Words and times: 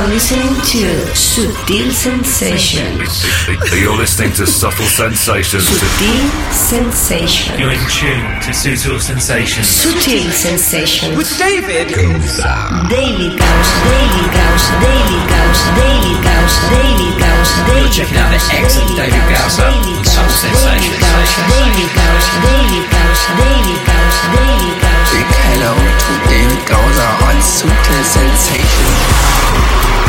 are 0.00 0.08
listening 0.08 0.54
to 0.64 0.88
Sutil 1.12 1.92
Sensations. 1.92 3.20
You're 3.68 3.96
listening 3.96 4.32
to 4.32 4.46
Subtle 4.46 4.86
Sensations. 4.86 5.68
Sutil 5.68 6.24
Sensations. 6.52 7.60
You're 7.60 7.76
in 7.76 7.84
tune 7.92 8.24
to 8.40 8.50
Sutil 8.56 8.98
Sensations. 8.98 9.66
Sutil 9.68 10.32
Sensations. 10.32 11.16
With 11.18 11.28
David 11.36 11.92
Daily 11.92 12.16
Gausa, 12.16 12.88
Daily 12.88 13.28
Gausa, 13.36 13.76
Daily 13.84 15.20
Gausa, 15.28 15.68
Daily 15.76 16.16
Gausa, 16.24 16.60
Daily 16.72 17.12
Gausa, 17.20 17.60
Daily 17.68 17.84
You're 17.84 17.92
checking 17.92 18.16
out 18.16 18.32
the 18.32 18.40
excellent 18.56 18.96
David 18.96 19.24
Gausa 19.28 19.68
on 19.68 20.04
Subtle 20.08 20.32
Sensations. 20.32 20.96
Daily 20.96 21.88
Gausa, 21.92 22.32
Daily 22.40 22.80
Gausa, 22.88 23.28
Daily 23.36 23.76
Gausa, 23.84 24.24
Daily 24.32 24.72
Gausa. 24.80 25.12
Big 25.12 25.28
hello 25.44 25.76
to 25.76 26.12
David 26.32 26.62
Gausa 26.64 27.06
on 27.28 27.36
Sutil 27.44 28.00
Sensation. 28.08 29.99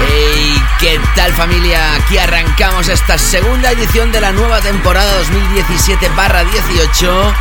Hey, 0.00 0.60
¿qué 0.80 0.98
tal 1.14 1.32
familia? 1.32 1.94
Aquí 1.94 2.18
arrancamos 2.18 2.88
esta 2.88 3.16
segunda 3.18 3.70
edición 3.72 4.12
de 4.12 4.20
la 4.20 4.32
nueva 4.32 4.60
temporada 4.60 5.22
2017-18 5.22 7.34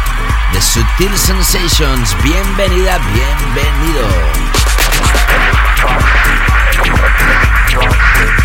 de 0.54 0.62
Sutil 0.62 1.18
Sensations. 1.18 2.16
Bienvenida, 2.24 3.00
bienvenido. 3.14 4.08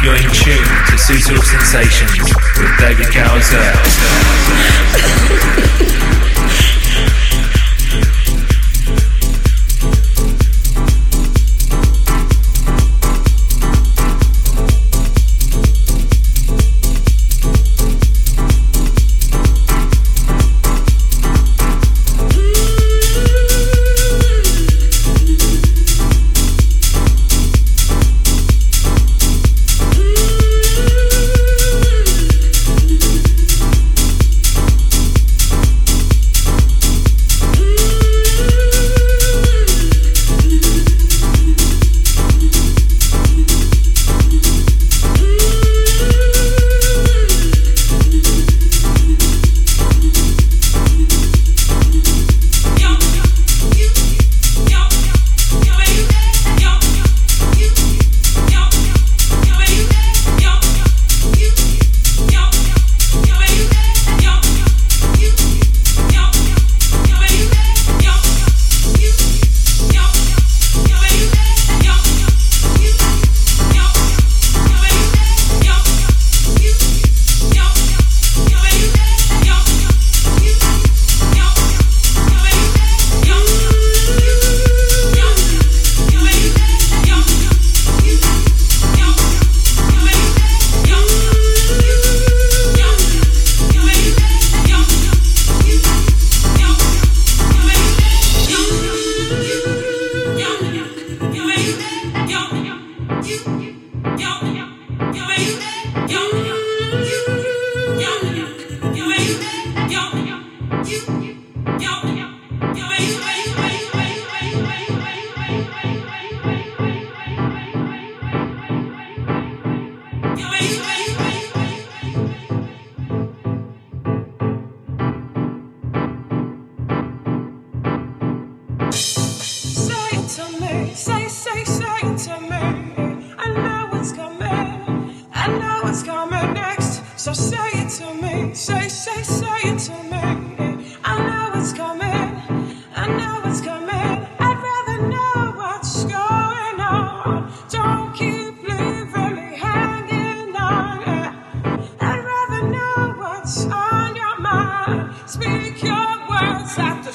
You're 0.02 0.16
in 0.16 0.30
tune 0.30 0.64
to 0.86 0.96
Sutil 0.96 1.42
Sensations 1.42 2.32
with 2.56 2.70
David 2.78 3.12
Gowser. 3.12 3.74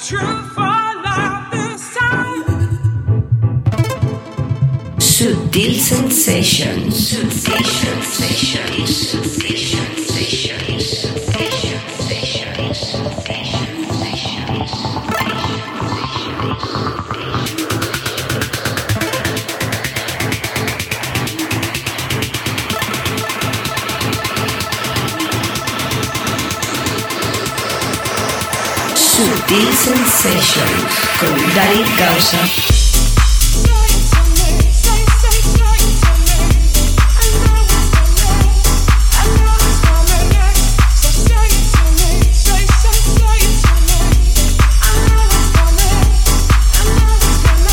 Sutil 0.03 0.19
Sensations. 1.40 2.44
Sutil 5.00 5.80
Sensations. 5.80 6.96
Sutil 7.16 7.64
Sensations. 7.64 9.42
Sensations 30.23 30.84
con 31.19 31.53
David 31.53 31.85
Gausa. 31.97 32.38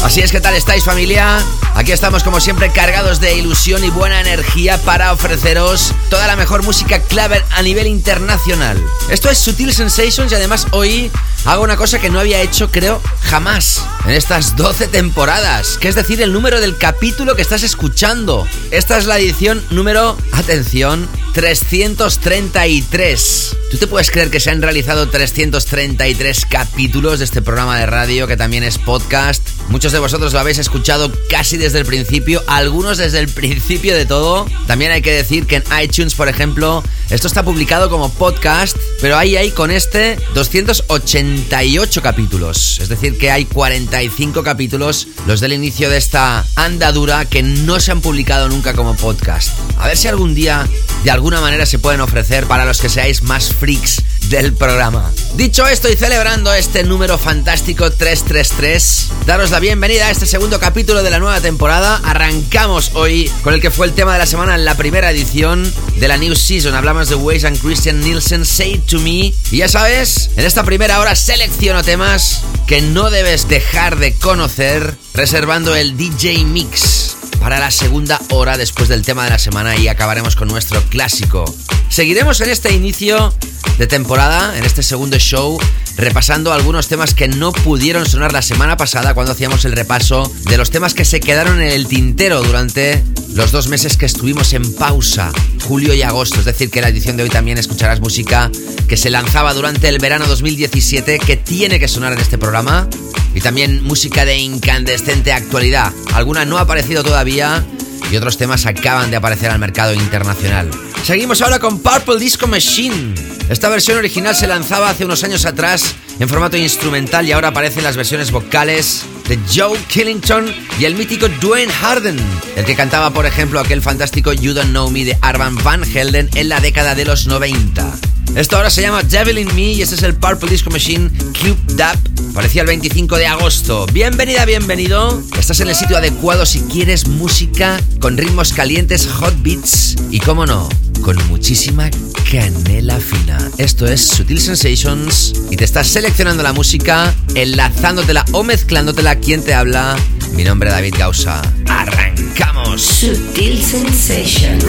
Así 0.03 0.23
es, 0.23 0.33
¿qué 0.33 0.41
tal 0.41 0.55
estáis 0.55 0.83
familia? 0.83 1.39
Aquí 1.77 1.93
estamos 1.93 2.25
como 2.25 2.41
siempre 2.41 2.73
cargados 2.73 3.21
de 3.21 3.37
ilusión 3.37 3.85
y 3.85 3.91
buena 3.91 4.21
energía 4.21 4.77
para 4.79 5.13
ofreceros 5.13 5.95
toda 6.09 6.27
la 6.27 6.35
mejor 6.35 6.65
música 6.65 7.01
clave 7.01 7.45
a 7.53 7.63
nivel 7.63 7.87
internacional. 7.87 8.77
Esto 9.09 9.31
es 9.31 9.39
Sutil 9.39 9.73
Sensations 9.73 10.33
y 10.33 10.35
además 10.35 10.67
hoy 10.73 11.13
hago 11.45 11.63
una 11.63 11.77
cosa 11.77 12.01
que 12.01 12.09
no 12.11 12.19
había 12.21 12.43
hecho 12.43 12.71
creo 12.71 13.01
jamás 13.23 13.83
en 14.05 14.11
estas 14.13 14.57
12 14.57 14.89
temporadas, 14.89 15.79
que 15.79 15.89
es 15.89 15.95
decir 15.95 16.21
el 16.23 16.33
número 16.33 16.61
del 16.61 16.77
capítulo 16.77 17.37
que 17.37 17.43
estás 17.43 17.63
escuchando. 17.63 18.49
Esta 18.71 18.99
es 18.99 19.07
la 19.07 19.19
edición 19.19 19.63
número, 19.71 20.17
atención, 20.33 21.09
333. 21.35 23.57
¿Tú 23.71 23.77
te 23.77 23.87
puedes 23.87 24.11
creer 24.11 24.31
que 24.31 24.41
se 24.41 24.51
han 24.51 24.63
realizado 24.63 25.09
333 25.09 26.47
capítulos 26.47 27.21
de 27.21 27.25
este 27.25 27.41
programa 27.41 27.79
de 27.79 27.87
radio 27.87 28.27
que 28.27 28.37
también 28.37 28.65
es 28.65 28.79
podcast? 28.79 29.49
Muchos 29.69 29.93
de 29.93 30.01
vosotros 30.01 30.33
lo 30.33 30.41
habéis 30.41 30.59
escuchado 30.59 31.13
casi 31.29 31.57
desde 31.57 31.79
el 31.79 31.87
principio, 31.87 32.43
algunos 32.49 32.99
desde 32.99 33.21
el 33.21 33.29
principio 33.29 33.95
de 33.95 34.07
todo. 34.07 34.47
También 34.67 34.91
hay 34.91 35.03
que 35.03 35.13
decir 35.13 35.47
que 35.47 35.55
en 35.57 35.65
iTunes, 35.83 36.15
por 36.15 36.29
ejemplo, 36.29 36.83
Esto 37.11 37.27
está 37.27 37.43
publicado 37.43 37.91
como 37.91 38.09
podcast, 38.09 38.77
pero 39.01 39.19
ahí 39.19 39.37
hay 39.37 39.51
con 39.51 39.73
este 39.73 40.17
288 40.33 42.03
capítulos. 42.03 42.79
Es 42.81 42.89
decir, 42.89 43.19
que 43.19 43.33
hay 43.33 43.47
45 43.47 44.45
capítulos, 44.45 45.09
los 45.27 45.41
del 45.41 45.53
inicio 45.53 45.91
de 45.91 45.97
esta 45.97 46.47
andadura, 46.55 47.25
que 47.25 47.43
no 47.43 47.81
se 47.81 47.91
han 47.91 48.01
publicado 48.01 48.49
nunca 48.49 48.75
como 48.75 48.95
podcast. 48.95 49.59
A 49.77 49.89
ver 49.89 49.97
si 49.97 50.07
algún 50.07 50.37
día, 50.37 50.69
de 51.03 51.11
alguna 51.11 51.41
manera, 51.41 51.67
se 51.67 51.81
pueden 51.81 52.01
ofrecer 52.01 52.47
para 52.47 52.65
los 52.65 52.81
que 52.81 52.89
seáis 52.89 53.25
más 53.25 53.53
freaks 53.53 54.05
del 54.31 54.55
programa. 54.55 55.11
Dicho 55.35 55.67
esto 55.67 55.91
y 55.91 55.97
celebrando 55.97 56.55
este 56.55 56.85
número 56.85 57.19
fantástico 57.19 57.91
333, 57.91 59.09
daros 59.27 59.51
la 59.51 59.59
bienvenida 59.59 60.07
a 60.07 60.11
este 60.11 60.25
segundo 60.25 60.61
capítulo 60.61 61.03
de 61.03 61.11
la 61.11 61.19
nueva 61.19 61.41
temporada. 61.41 62.01
Arrancamos 62.05 62.93
hoy 62.95 63.31
con 63.43 63.55
el 63.55 63.61
que 63.61 63.73
fue 63.73 63.87
el 63.87 63.93
tema 63.93 64.13
de 64.13 64.21
la 64.21 64.27
semana 64.27 64.55
en 64.55 64.65
la 64.65 64.77
primera 64.77 65.11
edición 65.11 65.71
de 65.97 66.09
la 66.09 66.17
New 66.17 66.37
Season. 66.37 66.75
Hablamos 66.75 67.09
de 67.09 67.17
Waze 67.17 67.49
and 67.49 67.61
Christian 67.61 68.01
Nielsen, 68.01 68.47
Say 68.47 68.79
To 68.87 69.01
Me. 69.01 69.35
Y 69.51 69.59
ya 69.59 69.69
sabes, 69.69 70.31
en 70.37 70.47
esta 70.47 70.63
primera 70.63 71.01
hora 71.01 71.17
selecciono 71.17 71.83
temas 71.83 72.43
que 72.69 72.81
no 72.81 73.11
debes 73.11 73.49
dejar 73.49 73.99
de 73.99 74.15
conocer, 74.15 74.95
reservando 75.13 75.75
el 75.75 75.97
DJ 75.97 76.45
Mix 76.45 77.17
para 77.41 77.59
la 77.59 77.71
segunda 77.71 78.21
hora 78.31 78.57
después 78.57 78.89
del 78.89 79.03
tema 79.03 79.25
de 79.25 79.31
la 79.31 79.39
semana 79.39 79.77
y 79.77 79.89
acabaremos 79.89 80.37
con 80.37 80.49
nuestro 80.49 80.81
clásico. 80.85 81.45
Seguiremos 81.89 82.41
en 82.43 82.51
este 82.51 82.73
inicio 82.73 83.35
de 83.79 83.87
temporada, 83.87 84.57
en 84.57 84.65
este 84.65 84.83
segundo 84.83 85.19
show, 85.19 85.59
repasando 85.97 86.53
algunos 86.53 86.87
temas 86.87 87.15
que 87.15 87.29
no 87.29 87.53
pudieron 87.53 88.07
sonar 88.07 88.33
la 88.33 88.43
semana 88.43 88.77
pasada 88.77 89.15
cuando 89.15 89.33
hacíamos 89.33 89.65
el 89.65 89.73
repaso 89.73 90.31
de 90.45 90.59
los 90.59 90.71
temas 90.71 90.95
que 90.95 91.05
se 91.05 91.21
quedaron 91.21 91.61
en 91.61 91.69
el 91.69 91.89
tintero 91.89 92.43
durante 92.43 93.03
los 93.35 93.53
dos 93.53 93.69
meses 93.69 93.97
que 93.97 94.07
estuvimos 94.07 94.53
en 94.53 94.75
pausa, 94.75 95.33
julio 95.67 95.95
y 95.95 96.03
agosto. 96.03 96.41
Es 96.41 96.45
decir, 96.45 96.71
que 96.71 96.81
la 96.81 96.89
edición 96.89 97.17
de 97.17 97.25
hoy 97.25 97.29
también 97.29 97.59
escucharás 97.59 98.01
música 98.01 98.51
que 98.89 98.97
se 98.97 99.11
lanzaba 99.11 99.55
durante 99.55 99.89
el 99.89 99.99
verano 99.99 100.27
2017 100.27 101.19
que 101.19 101.37
tiene 101.37 101.79
que 101.79 101.89
sonar 101.89 102.13
en 102.13 102.19
este 102.19 102.39
programa 102.39 102.89
y 103.35 103.41
también 103.41 103.83
música 103.85 104.25
de 104.25 104.39
incandescente 104.39 105.33
actualidad. 105.33 105.93
Alguna 106.13 106.45
no 106.45 106.59
ha 106.59 106.63
aparecido 106.63 107.03
todavía 107.03 107.65
y 108.11 108.17
otros 108.17 108.37
temas 108.37 108.67
acaban 108.67 109.11
de 109.11 109.17
aparecer 109.17 109.51
al 109.51 109.59
mercado 109.59 109.95
internacional. 109.95 110.69
Seguimos 111.05 111.41
ahora 111.43 111.59
con 111.59 111.79
Purple 111.79 112.19
Disco 112.19 112.47
Machine. 112.47 113.15
Esta 113.49 113.69
versión 113.69 113.99
original 113.99 114.35
se 114.35 114.47
lanzaba 114.47 114.91
hace 114.91 115.05
unos 115.05 115.25
años 115.25 115.47
atrás 115.47 115.95
en 116.21 116.29
formato 116.29 116.59
instrumental 116.59 117.27
y 117.27 117.33
ahora 117.33 117.49
aparecen 117.49 117.83
las 117.83 117.97
versiones 117.97 118.31
vocales 118.31 119.05
de 119.27 119.39
Joe 119.53 119.79
Killington 119.89 120.55
y 120.79 120.85
el 120.85 120.95
mítico 120.95 121.29
Dwayne 121.41 121.73
Harden, 121.73 122.19
el 122.57 122.65
que 122.67 122.77
cantaba 122.77 123.11
por 123.11 123.25
ejemplo 123.25 123.59
aquel 123.59 123.81
fantástico 123.81 124.33
You 124.35 124.53
Don't 124.53 124.71
Know 124.71 124.91
Me 124.91 125.05
de 125.07 125.17
Arvan 125.23 125.57
Van 125.65 125.83
Helden 125.83 126.29
en 126.35 126.51
la 126.51 126.61
década 126.61 126.95
de 126.95 127.07
los 127.07 127.27
90. 127.27 128.20
Esto 128.35 128.57
ahora 128.57 128.71
se 128.71 128.83
llama 128.83 129.03
Devil 129.03 129.39
in 129.39 129.55
Me 129.55 129.73
y 129.73 129.83
este 129.83 129.97
es 129.97 130.03
el 130.03 130.15
Purple 130.15 130.49
Disco 130.49 130.71
Machine 130.71 131.11
Cube 131.39 131.59
Dap. 131.75 131.99
Parecía 132.33 132.63
el 132.63 132.69
25 132.69 133.17
de 133.17 133.27
agosto. 133.27 133.87
Bienvenida, 133.93 134.45
bienvenido. 134.45 135.21
Estás 135.37 135.59
en 135.61 135.69
el 135.69 135.75
sitio 135.75 135.97
adecuado 135.97 136.47
si 136.47 136.61
quieres 136.61 137.09
música 137.09 137.81
con 137.99 138.17
ritmos 138.17 138.53
calientes, 138.53 139.09
hot 139.09 139.35
beats 139.43 139.97
y, 140.11 140.21
cómo 140.21 140.47
no, 140.47 140.69
con 141.03 141.17
muchísima 141.29 141.91
canela 142.31 143.01
fina. 143.01 143.51
Esto 143.59 143.87
es 143.87 144.07
Sutil 144.07 144.41
Sensations 144.41 145.33
y 145.51 145.57
te 145.57 145.65
estás 145.65 145.89
seleccionando 145.89 146.45
la 146.45 146.53
música, 146.53 147.13
enlazándotela 147.35 148.25
o 148.31 148.45
mezclándotela. 148.45 149.17
¿Quién 149.17 149.43
te 149.43 149.55
habla? 149.55 149.97
Mi 150.35 150.45
nombre 150.45 150.69
es 150.69 150.75
David 150.77 150.95
Gausa. 150.97 151.43
¡Arrancamos! 151.67 152.81
Sutil 152.81 153.61
Sensations. 153.61 154.65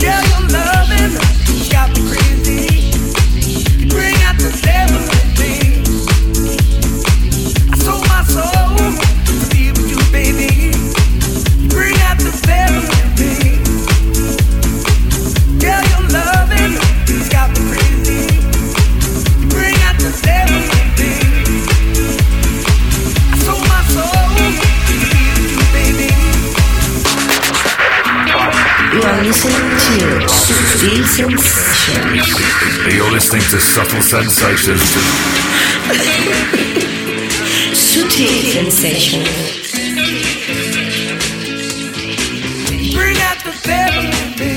Girl, 0.00 0.24
your 0.28 0.48
loving 0.48 1.12
got 1.70 1.90
me 1.90 2.02
crazy. 2.10 2.90
Bring 3.88 4.16
out 4.22 4.38
the 4.38 4.58
devil 4.62 5.19
Sutil 30.80 31.04
Sensations. 31.04 32.24
You're 32.94 33.12
listening 33.12 33.42
to 33.42 33.60
Subtle 33.60 34.00
Sensations. 34.00 34.80
Sutil 37.74 38.42
Sensations. 38.50 39.28
Bring 42.94 43.16
out 43.18 43.44
the 43.44 43.52
devil 43.62 44.04
in 44.22 44.30
me. 44.40 44.56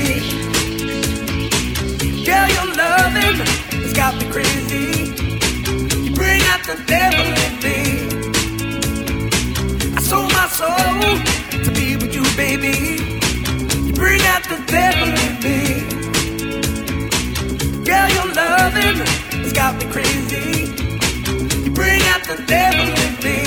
Girl, 2.24 2.48
your 2.48 2.68
loving 2.74 3.44
has 3.82 3.92
got 3.92 4.16
me 4.16 4.24
crazy. 4.32 5.12
Bring 6.14 6.42
out 6.44 6.64
the 6.64 6.76
devil 6.86 7.26
in 7.44 7.52
me. 7.60 7.78
I 9.94 10.00
sold 10.00 10.32
my 10.32 10.48
soul 10.48 11.20
to 11.64 11.70
be 11.72 11.96
with 11.96 12.14
you, 12.14 12.24
baby. 12.34 13.13
Crazy. 19.94 20.66
Bring 21.70 22.02
out 22.12 22.22
the 22.26 22.42
devil 22.48 22.88
in 23.04 23.12
me. 23.26 23.40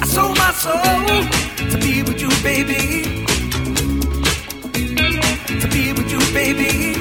I 0.00 0.06
sold 0.06 0.34
my 0.38 0.52
soul 0.64 1.18
to 1.72 1.76
be 1.84 2.02
with 2.02 2.18
you, 2.22 2.30
baby. 2.42 3.26
To 5.62 5.68
be 5.68 5.92
with 5.92 6.10
you, 6.10 6.20
baby. 6.32 6.99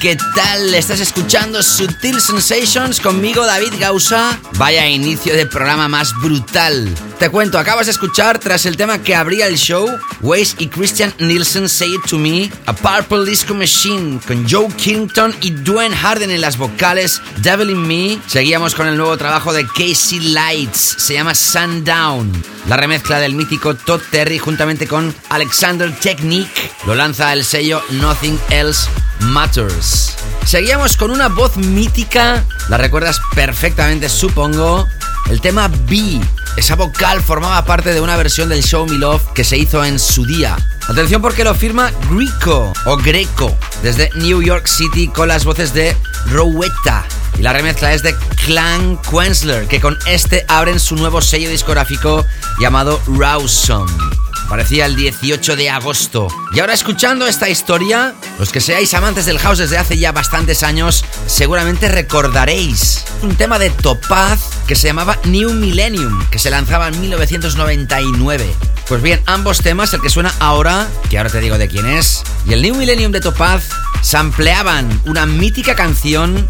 ¿Qué 0.00 0.16
tal? 0.34 0.74
¿Estás 0.74 1.00
escuchando 1.00 1.62
Sutil 1.62 2.20
Sensations 2.20 3.00
conmigo, 3.00 3.46
David 3.46 3.74
Gausa? 3.78 4.38
Vaya 4.54 4.86
inicio 4.86 5.34
de 5.34 5.46
programa 5.46 5.88
más 5.88 6.12
brutal. 6.20 6.92
Te 7.18 7.30
cuento, 7.30 7.58
acabas 7.58 7.86
de 7.86 7.92
escuchar 7.92 8.38
tras 8.38 8.66
el 8.66 8.76
tema 8.76 9.02
que 9.02 9.14
abría 9.14 9.46
el 9.46 9.56
show, 9.56 9.88
Waze 10.20 10.56
y 10.58 10.68
Christian 10.68 11.14
Nielsen 11.18 11.68
Say 11.68 11.94
It 11.94 12.10
To 12.10 12.18
Me, 12.18 12.50
A 12.66 12.72
Purple 12.72 13.28
Disco 13.30 13.54
Machine 13.54 14.20
con 14.26 14.48
Joe 14.48 14.68
Kington 14.76 15.34
y 15.40 15.50
Dwayne 15.50 15.96
Harden 15.96 16.30
en 16.30 16.40
las 16.40 16.58
vocales, 16.58 17.22
Devil 17.38 17.70
in 17.70 17.86
Me. 17.86 18.18
Seguíamos 18.26 18.74
con 18.74 18.88
el 18.88 18.96
nuevo 18.96 19.16
trabajo 19.16 19.52
de 19.52 19.66
Casey 19.66 20.20
Lights, 20.20 20.96
se 20.98 21.14
llama 21.14 21.34
Sundown. 21.34 22.30
La 22.68 22.76
remezcla 22.76 23.20
del 23.20 23.34
mítico 23.34 23.74
Todd 23.74 24.00
Terry 24.10 24.38
juntamente 24.38 24.86
con 24.86 25.14
Alexander 25.28 25.94
Technique 26.00 26.70
lo 26.86 26.94
lanza 26.94 27.32
el 27.32 27.44
sello 27.44 27.82
Nothing 27.90 28.38
Else 28.50 28.88
Matters. 29.20 30.16
Seguíamos 30.44 30.96
con 30.96 31.10
una 31.10 31.28
voz 31.28 31.56
mítica, 31.56 32.44
la 32.68 32.76
recuerdas 32.76 33.20
perfectamente 33.34 34.08
supongo, 34.08 34.86
el 35.28 35.40
tema 35.40 35.68
B. 35.68 36.20
Esa 36.56 36.76
vocal 36.76 37.20
formaba 37.22 37.64
parte 37.64 37.92
de 37.92 38.00
una 38.00 38.16
versión 38.16 38.48
del 38.48 38.62
Show 38.62 38.86
Me 38.86 38.96
Love 38.96 39.22
que 39.34 39.44
se 39.44 39.58
hizo 39.58 39.84
en 39.84 39.98
su 39.98 40.24
día. 40.24 40.56
Atención 40.88 41.20
porque 41.20 41.44
lo 41.44 41.54
firma 41.54 41.90
Greco 42.10 42.72
o 42.84 42.96
Greco 42.96 43.56
desde 43.82 44.10
New 44.14 44.40
York 44.40 44.66
City 44.66 45.08
con 45.08 45.28
las 45.28 45.44
voces 45.44 45.74
de 45.74 45.96
Rowetta. 46.26 47.04
Y 47.38 47.42
la 47.42 47.52
remezcla 47.52 47.92
es 47.92 48.02
de 48.02 48.14
Clan 48.44 48.98
Quensler, 49.02 49.66
que 49.66 49.80
con 49.80 49.98
este 50.06 50.44
abren 50.48 50.80
su 50.80 50.96
nuevo 50.96 51.20
sello 51.20 51.50
discográfico 51.50 52.24
llamado 52.58 53.00
Rawsome. 53.06 54.15
Parecía 54.48 54.86
el 54.86 54.94
18 54.94 55.56
de 55.56 55.70
agosto. 55.70 56.28
Y 56.52 56.60
ahora 56.60 56.74
escuchando 56.74 57.26
esta 57.26 57.48
historia, 57.48 58.14
los 58.38 58.52
que 58.52 58.60
seáis 58.60 58.94
amantes 58.94 59.26
del 59.26 59.38
house 59.38 59.58
desde 59.58 59.78
hace 59.78 59.98
ya 59.98 60.12
bastantes 60.12 60.62
años, 60.62 61.04
seguramente 61.26 61.88
recordaréis 61.88 63.04
un 63.22 63.34
tema 63.34 63.58
de 63.58 63.70
Topaz 63.70 64.40
que 64.66 64.76
se 64.76 64.86
llamaba 64.86 65.18
New 65.24 65.52
Millennium, 65.52 66.24
que 66.30 66.38
se 66.38 66.50
lanzaba 66.50 66.88
en 66.88 67.00
1999. 67.00 68.46
Pues 68.88 69.02
bien, 69.02 69.20
ambos 69.26 69.62
temas, 69.62 69.92
el 69.94 70.00
que 70.00 70.10
suena 70.10 70.32
ahora, 70.38 70.86
que 71.10 71.18
ahora 71.18 71.30
te 71.30 71.40
digo 71.40 71.58
de 71.58 71.66
quién 71.66 71.86
es, 71.86 72.22
y 72.46 72.52
el 72.52 72.62
New 72.62 72.76
Millennium 72.76 73.10
de 73.10 73.20
Topaz, 73.20 73.64
sampleaban 74.00 75.02
una 75.06 75.26
mítica 75.26 75.74
canción 75.74 76.46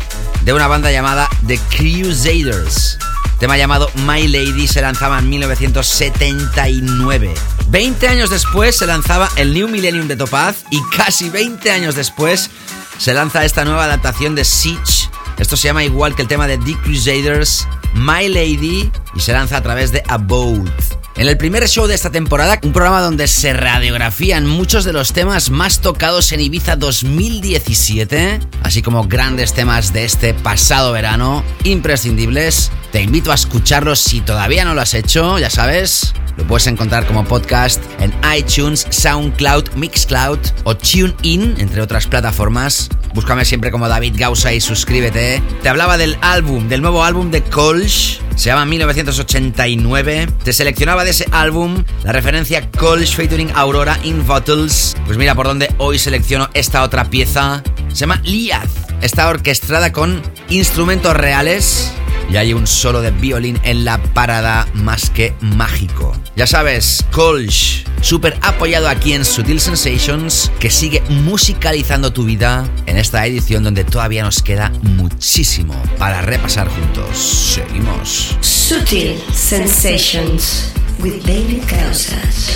de 0.46 0.54
una 0.54 0.66
banda 0.68 0.92
llamada 0.92 1.28
The 1.48 1.58
Crusaders. 1.76 2.98
Tema 3.40 3.58
llamado 3.58 3.90
My 4.06 4.28
Lady 4.28 4.68
se 4.68 4.80
lanzaba 4.80 5.18
en 5.18 5.28
1979. 5.28 7.34
20 7.66 8.08
años 8.08 8.30
después 8.30 8.78
se 8.78 8.86
lanzaba 8.86 9.28
el 9.34 9.52
New 9.52 9.66
Millennium 9.66 10.06
de 10.06 10.14
Topaz 10.14 10.58
y 10.70 10.80
casi 10.96 11.30
20 11.30 11.68
años 11.72 11.96
después 11.96 12.48
se 12.96 13.12
lanza 13.12 13.44
esta 13.44 13.64
nueva 13.64 13.86
adaptación 13.86 14.36
de 14.36 14.44
Siege. 14.44 15.10
Esto 15.36 15.56
se 15.56 15.66
llama 15.66 15.82
igual 15.82 16.14
que 16.14 16.22
el 16.22 16.28
tema 16.28 16.46
de 16.46 16.58
The 16.58 16.76
Crusaders, 16.76 17.66
My 17.94 18.28
Lady, 18.28 18.92
y 19.16 19.20
se 19.20 19.32
lanza 19.32 19.56
a 19.56 19.64
través 19.64 19.90
de 19.90 20.04
Abode. 20.06 20.70
En 21.18 21.28
el 21.28 21.38
primer 21.38 21.66
show 21.66 21.86
de 21.86 21.94
esta 21.94 22.10
temporada, 22.10 22.60
un 22.62 22.74
programa 22.74 23.00
donde 23.00 23.26
se 23.26 23.54
radiografían 23.54 24.46
muchos 24.46 24.84
de 24.84 24.92
los 24.92 25.14
temas 25.14 25.48
más 25.48 25.80
tocados 25.80 26.30
en 26.32 26.42
Ibiza 26.42 26.76
2017, 26.76 28.38
así 28.62 28.82
como 28.82 29.08
grandes 29.08 29.54
temas 29.54 29.94
de 29.94 30.04
este 30.04 30.34
pasado 30.34 30.92
verano, 30.92 31.42
imprescindibles. 31.64 32.70
Te 32.96 33.02
invito 33.02 33.30
a 33.30 33.34
escucharlos 33.34 33.98
si 34.00 34.22
todavía 34.22 34.64
no 34.64 34.72
lo 34.72 34.80
has 34.80 34.94
hecho, 34.94 35.38
ya 35.38 35.50
sabes. 35.50 36.14
Lo 36.38 36.46
puedes 36.46 36.66
encontrar 36.66 37.06
como 37.06 37.26
podcast 37.26 37.84
en 38.00 38.10
iTunes, 38.34 38.86
SoundCloud, 38.88 39.74
Mixcloud 39.74 40.38
o 40.64 40.74
TuneIn, 40.74 41.56
entre 41.58 41.82
otras 41.82 42.06
plataformas. 42.06 42.88
Búscame 43.12 43.44
siempre 43.44 43.70
como 43.70 43.86
David 43.86 44.14
Gausa 44.16 44.54
y 44.54 44.62
suscríbete. 44.62 45.42
Te 45.62 45.68
hablaba 45.68 45.98
del 45.98 46.16
álbum, 46.22 46.68
del 46.68 46.80
nuevo 46.80 47.04
álbum 47.04 47.30
de 47.30 47.42
Colch. 47.42 48.18
Se 48.34 48.46
llama 48.46 48.64
1989. 48.64 50.28
Te 50.42 50.54
seleccionaba 50.54 51.04
de 51.04 51.10
ese 51.10 51.26
álbum 51.32 51.84
la 52.02 52.12
referencia 52.12 52.70
Colch 52.70 53.14
featuring 53.14 53.52
Aurora 53.54 53.98
in 54.04 54.26
Bottles. 54.26 54.96
Pues 55.04 55.18
mira 55.18 55.34
por 55.34 55.44
dónde 55.44 55.70
hoy 55.76 55.98
selecciono 55.98 56.48
esta 56.54 56.82
otra 56.82 57.10
pieza. 57.10 57.62
Se 57.88 57.96
llama 57.96 58.22
Liaz. 58.24 58.85
Está 59.02 59.28
orquestada 59.28 59.92
con 59.92 60.22
instrumentos 60.48 61.14
reales 61.14 61.92
y 62.30 62.36
hay 62.36 62.52
un 62.52 62.66
solo 62.66 63.02
de 63.02 63.10
violín 63.10 63.58
en 63.62 63.84
la 63.84 63.98
parada 63.98 64.66
más 64.74 65.10
que 65.10 65.34
mágico. 65.40 66.16
Ya 66.34 66.46
sabes, 66.46 67.04
Colch, 67.12 67.86
súper 68.00 68.36
apoyado 68.42 68.88
aquí 68.88 69.12
en 69.12 69.24
Sutil 69.24 69.60
Sensations, 69.60 70.50
que 70.58 70.70
sigue 70.70 71.02
musicalizando 71.08 72.12
tu 72.12 72.24
vida 72.24 72.68
en 72.86 72.98
esta 72.98 73.24
edición 73.26 73.62
donde 73.64 73.84
todavía 73.84 74.22
nos 74.22 74.42
queda 74.42 74.72
muchísimo 74.82 75.74
para 75.98 76.22
repasar 76.22 76.68
juntos. 76.68 77.16
Seguimos. 77.16 78.36
Sutil 78.40 79.18
Sensations 79.32 80.72
with 80.98 81.22
David 81.24 81.62
Gausas. 81.68 82.50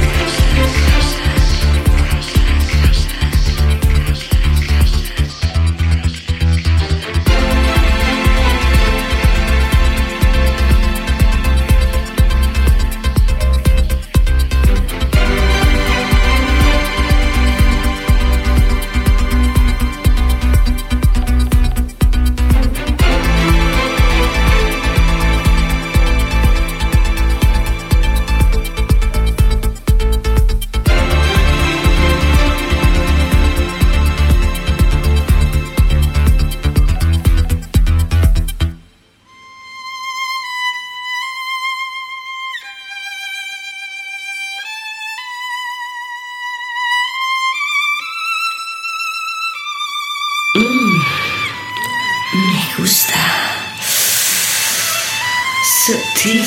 Me 0.00 0.05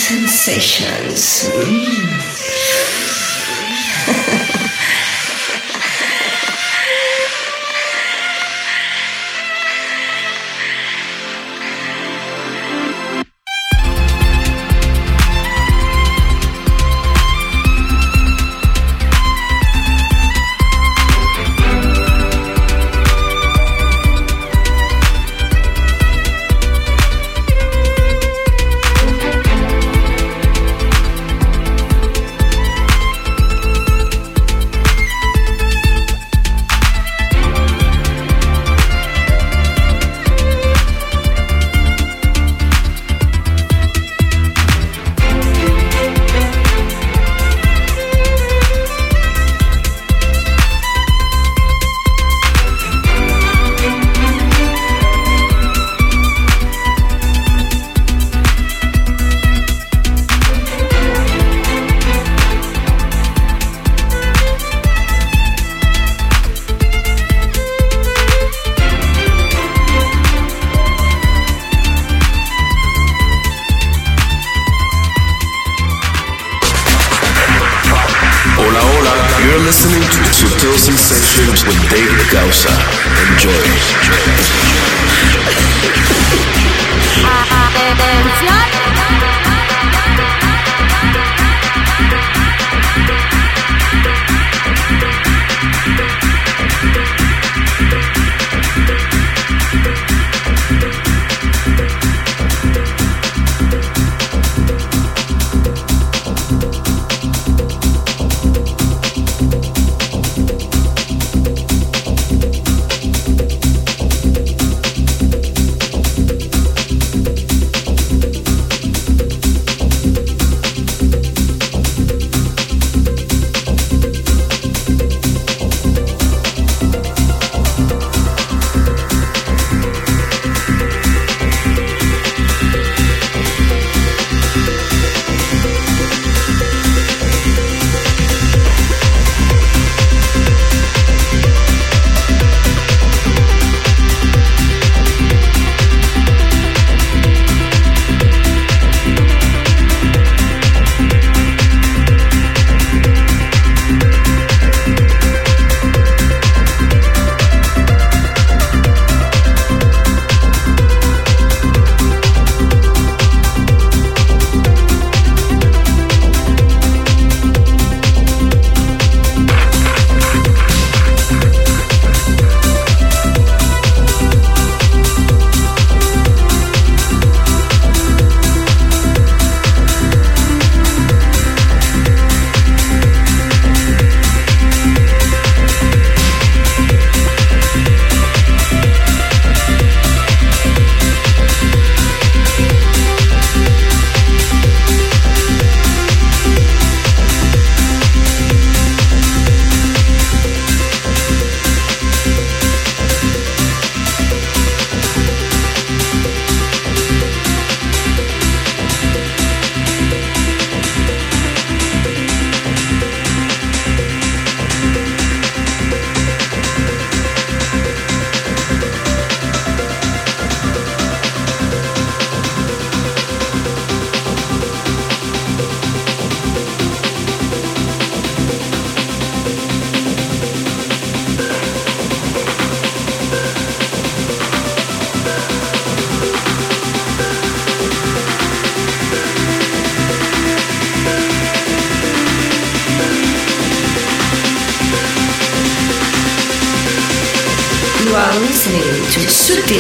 sensations. 0.10 1.48
Mm. 1.54 2.30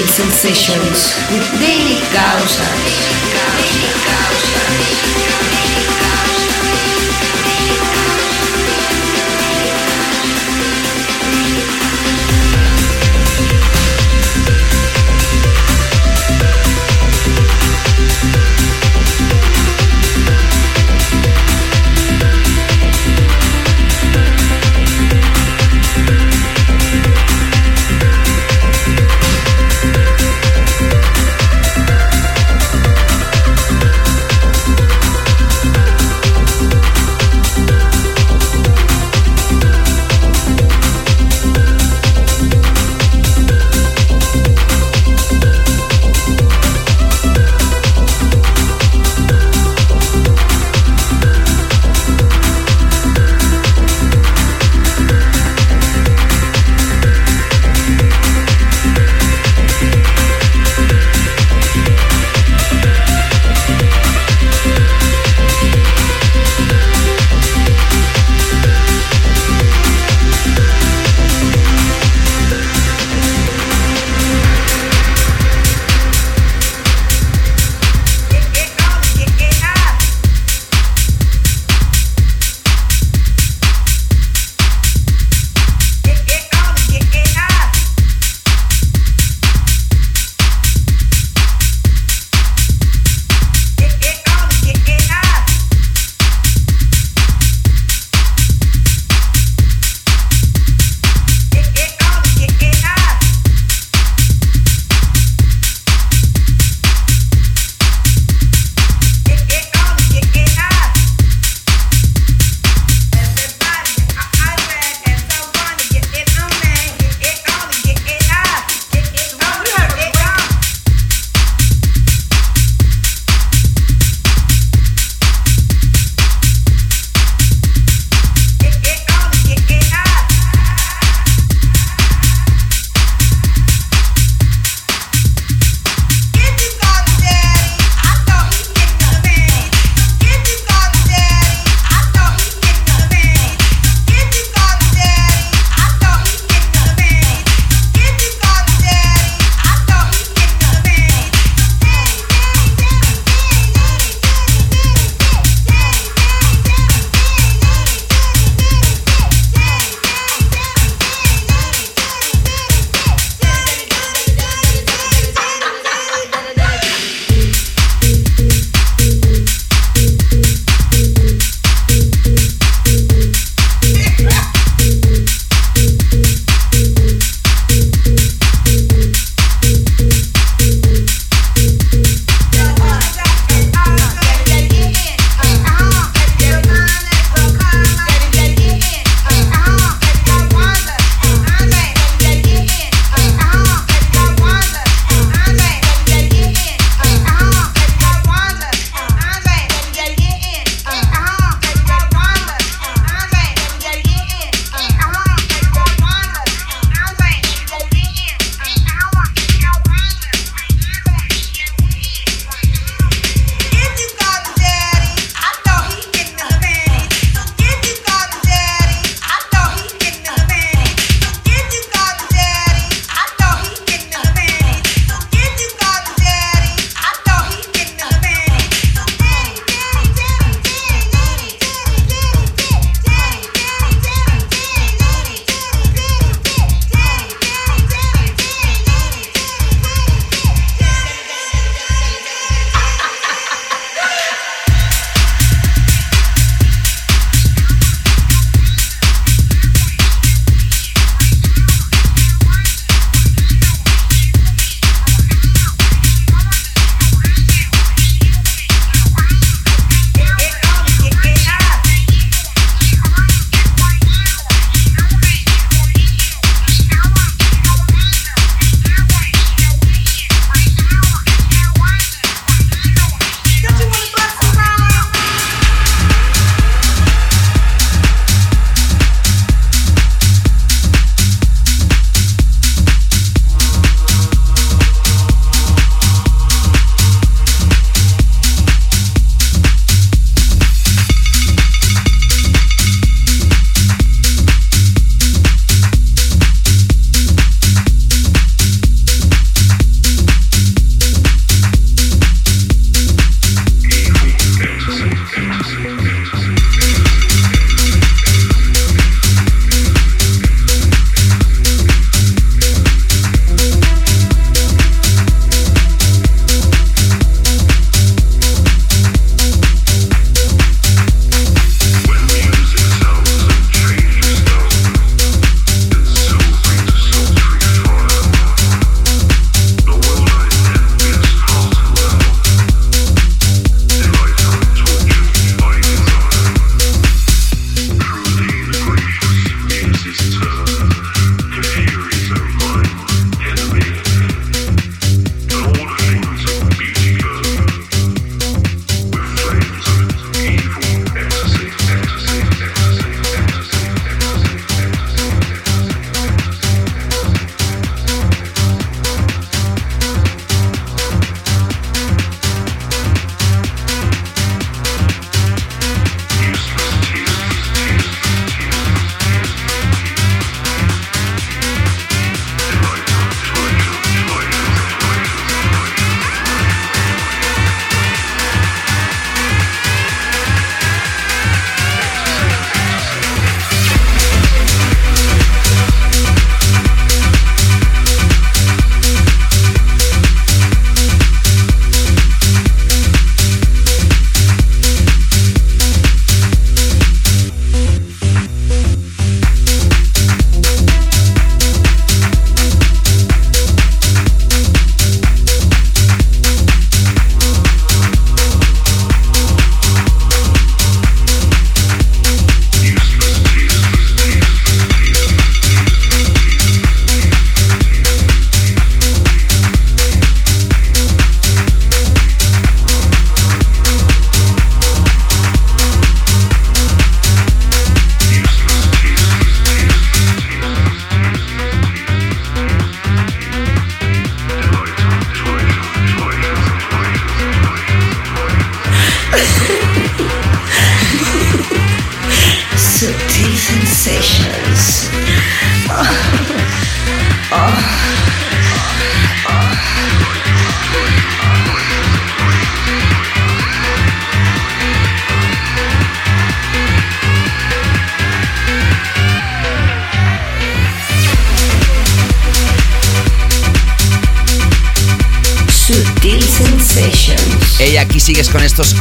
Sensations 0.07 1.15
with 1.31 1.59
Daily 1.59 2.01
Causa. 2.11 2.67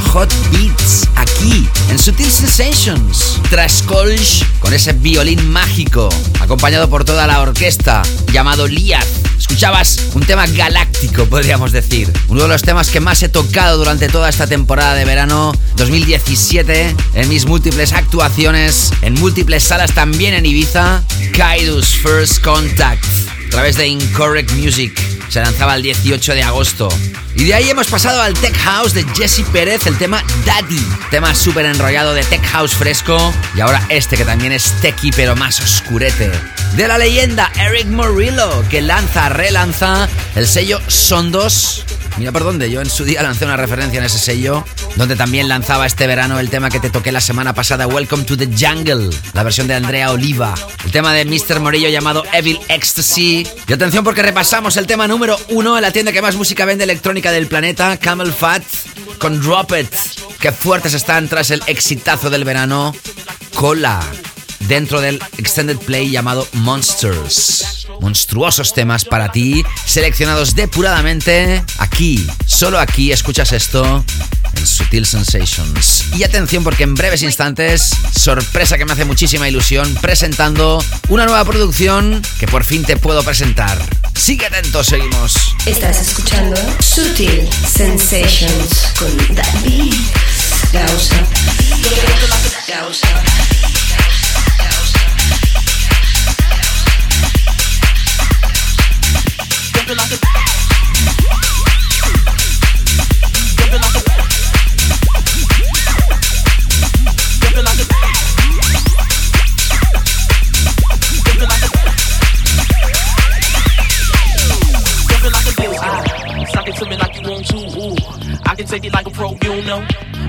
Hot 0.08 0.32
beats, 0.50 1.08
aquí, 1.16 1.68
en 1.90 1.98
Sutil 1.98 2.30
Sensations. 2.30 3.38
Tras 3.50 3.82
Colch, 3.82 4.44
con 4.58 4.72
ese 4.72 4.92
violín 4.92 5.50
mágico, 5.50 6.08
acompañado 6.40 6.88
por 6.88 7.04
toda 7.04 7.26
la 7.26 7.40
orquesta, 7.40 8.02
llamado 8.32 8.66
Liat. 8.66 9.06
Escuchabas 9.38 10.00
un 10.14 10.22
tema 10.24 10.46
galáctico, 10.46 11.26
podríamos 11.26 11.72
decir. 11.72 12.10
Uno 12.28 12.42
de 12.42 12.48
los 12.48 12.62
temas 12.62 12.90
que 12.90 13.00
más 13.00 13.22
he 13.22 13.28
tocado 13.28 13.78
durante 13.78 14.08
toda 14.08 14.28
esta 14.28 14.46
temporada 14.46 14.94
de 14.94 15.04
verano 15.04 15.52
2017, 15.76 16.94
en 17.14 17.28
mis 17.28 17.46
múltiples 17.46 17.92
actuaciones, 17.92 18.92
en 19.02 19.14
múltiples 19.14 19.62
salas 19.62 19.94
también 19.94 20.34
en 20.34 20.46
Ibiza. 20.46 21.02
Kaido's 21.34 21.88
First 21.88 22.42
Contact, 22.42 23.04
a 23.46 23.50
través 23.50 23.76
de 23.76 23.86
Incorrect 23.86 24.52
Music. 24.52 24.98
Se 25.28 25.40
lanzaba 25.40 25.76
el 25.76 25.82
18 25.82 26.34
de 26.34 26.42
agosto. 26.42 26.88
Y 27.38 27.44
de 27.44 27.54
ahí 27.54 27.70
hemos 27.70 27.86
pasado 27.86 28.20
al 28.20 28.34
Tech 28.34 28.56
House 28.56 28.94
de 28.94 29.06
Jesse 29.14 29.44
Pérez, 29.52 29.86
el 29.86 29.96
tema 29.96 30.24
Daddy. 30.44 30.84
Tema 31.08 31.36
súper 31.36 31.66
enrollado 31.66 32.12
de 32.12 32.24
Tech 32.24 32.44
House 32.46 32.74
fresco. 32.74 33.32
Y 33.54 33.60
ahora 33.60 33.80
este 33.90 34.16
que 34.16 34.24
también 34.24 34.50
es 34.50 34.72
techy 34.80 35.12
pero 35.12 35.36
más 35.36 35.60
oscurete. 35.60 36.32
De 36.74 36.88
la 36.88 36.98
leyenda 36.98 37.52
Eric 37.54 37.86
Morillo, 37.86 38.64
que 38.68 38.82
lanza, 38.82 39.28
relanza 39.28 40.08
el 40.34 40.48
sello 40.48 40.80
Sondos. 40.88 41.84
Mira 42.16 42.32
por 42.32 42.42
dónde, 42.42 42.72
yo 42.72 42.80
en 42.80 42.90
su 42.90 43.04
día 43.04 43.22
lancé 43.22 43.44
una 43.44 43.56
referencia 43.56 44.00
en 44.00 44.06
ese 44.06 44.18
sello, 44.18 44.64
donde 44.98 45.14
también 45.14 45.48
lanzaba 45.48 45.86
este 45.86 46.08
verano 46.08 46.40
el 46.40 46.50
tema 46.50 46.70
que 46.70 46.80
te 46.80 46.90
toqué 46.90 47.12
la 47.12 47.20
semana 47.20 47.54
pasada, 47.54 47.86
Welcome 47.86 48.24
to 48.24 48.36
the 48.36 48.46
Jungle, 48.46 49.08
la 49.32 49.44
versión 49.44 49.68
de 49.68 49.74
Andrea 49.74 50.10
Oliva. 50.10 50.54
El 50.84 50.90
tema 50.90 51.14
de 51.14 51.24
Mr. 51.24 51.60
Morillo 51.60 51.88
llamado 51.88 52.24
Evil 52.32 52.58
Ecstasy. 52.68 53.46
Y 53.68 53.72
atención 53.72 54.02
porque 54.02 54.22
repasamos 54.22 54.76
el 54.76 54.88
tema 54.88 55.06
número 55.06 55.38
uno 55.50 55.76
en 55.76 55.82
la 55.82 55.92
tienda 55.92 56.10
que 56.10 56.20
más 56.20 56.34
música 56.34 56.64
vende 56.64 56.82
electrónica 56.82 57.30
del 57.30 57.46
planeta, 57.46 57.96
Camel 57.96 58.32
Fat, 58.32 58.64
con 59.18 59.40
Drop 59.40 59.70
It. 59.80 59.94
Qué 60.40 60.50
fuertes 60.50 60.94
están 60.94 61.28
tras 61.28 61.52
el 61.52 61.62
exitazo 61.68 62.28
del 62.28 62.42
verano. 62.42 62.92
Cola 63.54 64.00
dentro 64.66 65.00
del 65.00 65.22
extended 65.36 65.78
play 65.78 66.10
llamado 66.10 66.48
Monsters. 66.54 67.77
Monstruosos 68.00 68.74
temas 68.74 69.04
para 69.04 69.32
ti, 69.32 69.64
seleccionados 69.84 70.54
depuradamente 70.54 71.62
aquí, 71.78 72.26
solo 72.46 72.78
aquí 72.78 73.12
escuchas 73.12 73.52
esto 73.52 74.04
en 74.54 74.66
Sutil 74.66 75.06
Sensations. 75.06 76.06
Y 76.16 76.24
atención 76.24 76.64
porque 76.64 76.84
en 76.84 76.94
breves 76.94 77.22
instantes, 77.22 77.90
sorpresa 78.16 78.78
que 78.78 78.84
me 78.84 78.92
hace 78.92 79.04
muchísima 79.04 79.48
ilusión, 79.48 79.94
presentando 80.00 80.82
una 81.08 81.26
nueva 81.26 81.44
producción 81.44 82.22
que 82.38 82.48
por 82.48 82.64
fin 82.64 82.84
te 82.84 82.96
puedo 82.96 83.22
presentar. 83.22 83.78
Sigue 84.14 84.46
atento, 84.46 84.82
seguimos. 84.82 85.34
Estás 85.66 86.00
escuchando 86.00 86.56
Sutil 86.80 87.48
Sensations 87.66 88.92
con 88.98 89.16
David 89.34 89.94
Gausa. 90.72 91.26
like 99.98 100.12
a 100.12 100.37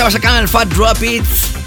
escuchabas 0.00 0.14
acá 0.14 0.38
el 0.38 0.48
Fat 0.48 0.68
Drop 0.70 1.02
It 1.02 1.24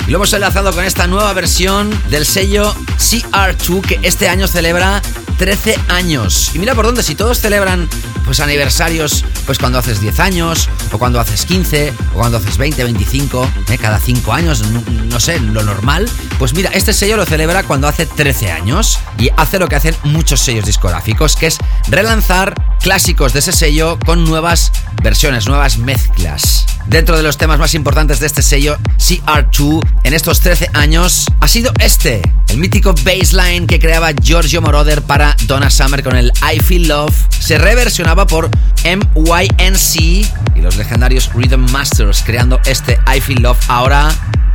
y 0.08 0.12
lo 0.12 0.18
hemos 0.18 0.34
enlazado 0.34 0.74
con 0.74 0.84
esta 0.84 1.06
nueva 1.06 1.32
versión 1.34 1.92
del 2.10 2.26
sello 2.26 2.74
CR2 2.98 3.82
que 3.82 4.00
este 4.02 4.28
año 4.28 4.48
celebra 4.48 5.04
13 5.38 5.78
años. 5.90 6.50
Y 6.56 6.58
mira 6.58 6.74
por 6.74 6.86
dónde, 6.86 7.04
si 7.04 7.14
todos 7.14 7.40
celebran 7.40 7.88
pues 8.26 8.40
aniversarios, 8.40 9.24
pues 9.46 9.60
cuando 9.60 9.78
haces 9.78 10.02
10 10.02 10.20
años, 10.20 10.68
o 10.92 10.98
cuando 10.98 11.20
haces 11.20 11.46
15, 11.46 11.94
o 12.14 12.18
cuando 12.18 12.38
haces 12.40 12.58
20, 12.58 12.84
25, 12.84 13.48
¿eh? 13.70 13.78
cada 13.78 14.00
5 14.00 14.34
años, 14.34 14.64
no, 14.64 14.82
no 14.82 15.20
sé, 15.20 15.40
lo 15.40 15.62
normal. 15.62 16.10
Pues 16.40 16.56
mira, 16.56 16.72
este 16.72 16.92
sello 16.92 17.18
lo 17.18 17.26
celebra 17.26 17.62
cuando 17.62 17.88
hace 17.88 18.08
13 18.08 18.52
años 18.52 18.98
y 19.20 19.30
hace 19.38 19.60
lo 19.60 19.68
que 19.68 19.76
hacen 19.76 19.96
muchos 20.06 20.40
sellos 20.40 20.66
discográficos, 20.66 21.36
que 21.36 21.46
es 21.46 21.60
relanzar 21.88 22.56
clásicos 22.82 23.34
de 23.34 23.40
ese 23.40 23.52
sello 23.52 24.00
con 24.04 24.26
nuevas 24.26 24.72
versiones, 25.04 25.46
nuevas 25.46 25.78
mezclas. 25.78 26.66
Dentro 26.94 27.18
de 27.18 27.24
los 27.24 27.39
temas 27.39 27.58
más 27.58 27.74
importantes 27.74 28.20
de 28.20 28.28
este 28.28 28.44
sello, 28.44 28.78
CR2, 29.00 29.82
en 30.04 30.14
estos 30.14 30.41
13 30.41 30.70
años, 30.74 31.26
ha 31.39 31.48
sido 31.48 31.72
este, 31.80 32.22
el 32.50 32.58
mítico 32.58 32.94
bassline 33.04 33.66
que 33.66 33.80
creaba 33.80 34.12
Giorgio 34.12 34.62
Moroder 34.62 35.02
para 35.02 35.36
Donna 35.48 35.72
Summer 35.72 36.04
con 36.04 36.16
el 36.16 36.32
I 36.54 36.60
Feel 36.60 36.88
Love. 36.88 37.16
Se 37.39 37.58
reversionaba 37.58 38.28
por 38.28 38.52
MYNC 38.86 39.96
y 40.00 40.62
los 40.62 40.78
legendarios 40.78 41.32
Rhythm 41.34 41.66
Masters 41.72 42.22
creando 42.24 42.60
este 42.68 43.00
I 43.12 43.20
Feel 43.20 43.41
Love 43.41 43.58
ahora. 43.70 44.12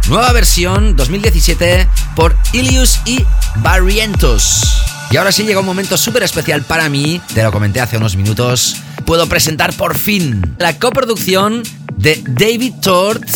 Nueva 0.07 0.31
versión 0.33 0.95
2017 0.95 1.89
por 2.15 2.37
Ilius 2.53 3.01
y 3.05 3.25
Barrientos. 3.57 4.81
Y 5.11 5.17
ahora 5.17 5.33
sí 5.33 5.43
llega 5.43 5.59
un 5.59 5.67
momento 5.67 5.99
súper 5.99 6.23
especial 6.23 6.63
para 6.63 6.89
mí, 6.89 7.21
te 7.35 7.43
lo 7.43 7.51
comenté 7.51 7.81
hace 7.81 7.97
unos 7.97 8.15
minutos. 8.15 8.77
Puedo 9.05 9.27
presentar 9.27 9.73
por 9.73 9.99
fin 9.99 10.55
la 10.59 10.79
coproducción 10.79 11.65
de 11.99 12.23
David 12.27 12.75
Tort 12.81 13.29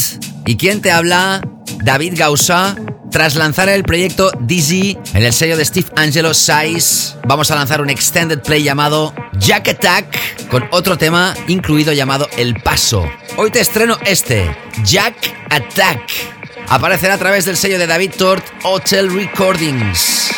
y 0.47 0.57
quien 0.57 0.81
te 0.81 0.91
habla, 0.91 1.43
David 1.85 2.15
Gausa. 2.17 2.77
Tras 3.11 3.35
lanzar 3.35 3.69
el 3.69 3.83
proyecto 3.83 4.31
Dizzy 4.41 4.97
en 5.13 5.23
el 5.23 5.35
sello 5.35 5.59
de 5.59 5.65
Steve 5.67 5.89
Angelo 5.97 6.33
Size, 6.33 7.19
vamos 7.27 7.51
a 7.51 7.57
lanzar 7.57 7.83
un 7.83 7.91
extended 7.91 8.41
play 8.41 8.63
llamado 8.63 9.13
Jack 9.39 9.69
Attack 9.69 10.49
con 10.49 10.65
otro 10.71 10.97
tema 10.97 11.35
incluido 11.47 11.93
llamado 11.93 12.27
El 12.39 12.55
Paso. 12.63 13.05
Hoy 13.37 13.51
te 13.51 13.61
estreno 13.61 13.99
este, 14.07 14.57
Jack 14.85 15.15
Attack. 15.51 16.11
Aparecerá 16.69 17.15
a 17.15 17.19
través 17.19 17.45
del 17.45 17.59
sello 17.59 17.79
de 17.79 17.87
David 17.87 18.13
Tort, 18.17 18.45
Hotel 18.63 19.13
Recordings. 19.13 20.31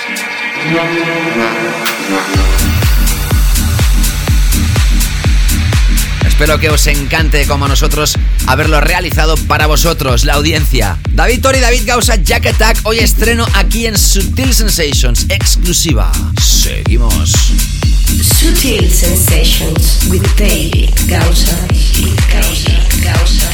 Espero 6.45 6.61
que 6.61 6.69
os 6.69 6.87
encante 6.89 7.47
como 7.47 7.65
a 7.65 7.69
nosotros 7.69 8.19
haberlo 8.47 8.79
realizado 8.79 9.39
para 9.49 9.67
vosotros, 9.67 10.27
la 10.27 10.35
audiencia. 10.35 10.99
David 11.09 11.41
Tori 11.41 11.59
David 11.59 11.85
Gausa, 11.87 12.17
Jack 12.17 12.45
Attack, 12.45 12.81
hoy 12.83 12.99
estreno 12.99 13.47
aquí 13.55 13.87
en 13.87 13.97
Sutil 13.97 14.53
Sensations, 14.53 15.25
exclusiva. 15.31 16.13
Seguimos. 16.43 17.33
Sutil 18.21 18.93
sensations 18.93 20.05
with 20.11 20.21
David. 20.37 20.91
Gausa, 21.09 21.67
Gausa, 22.31 22.89
Gausa, 23.03 23.51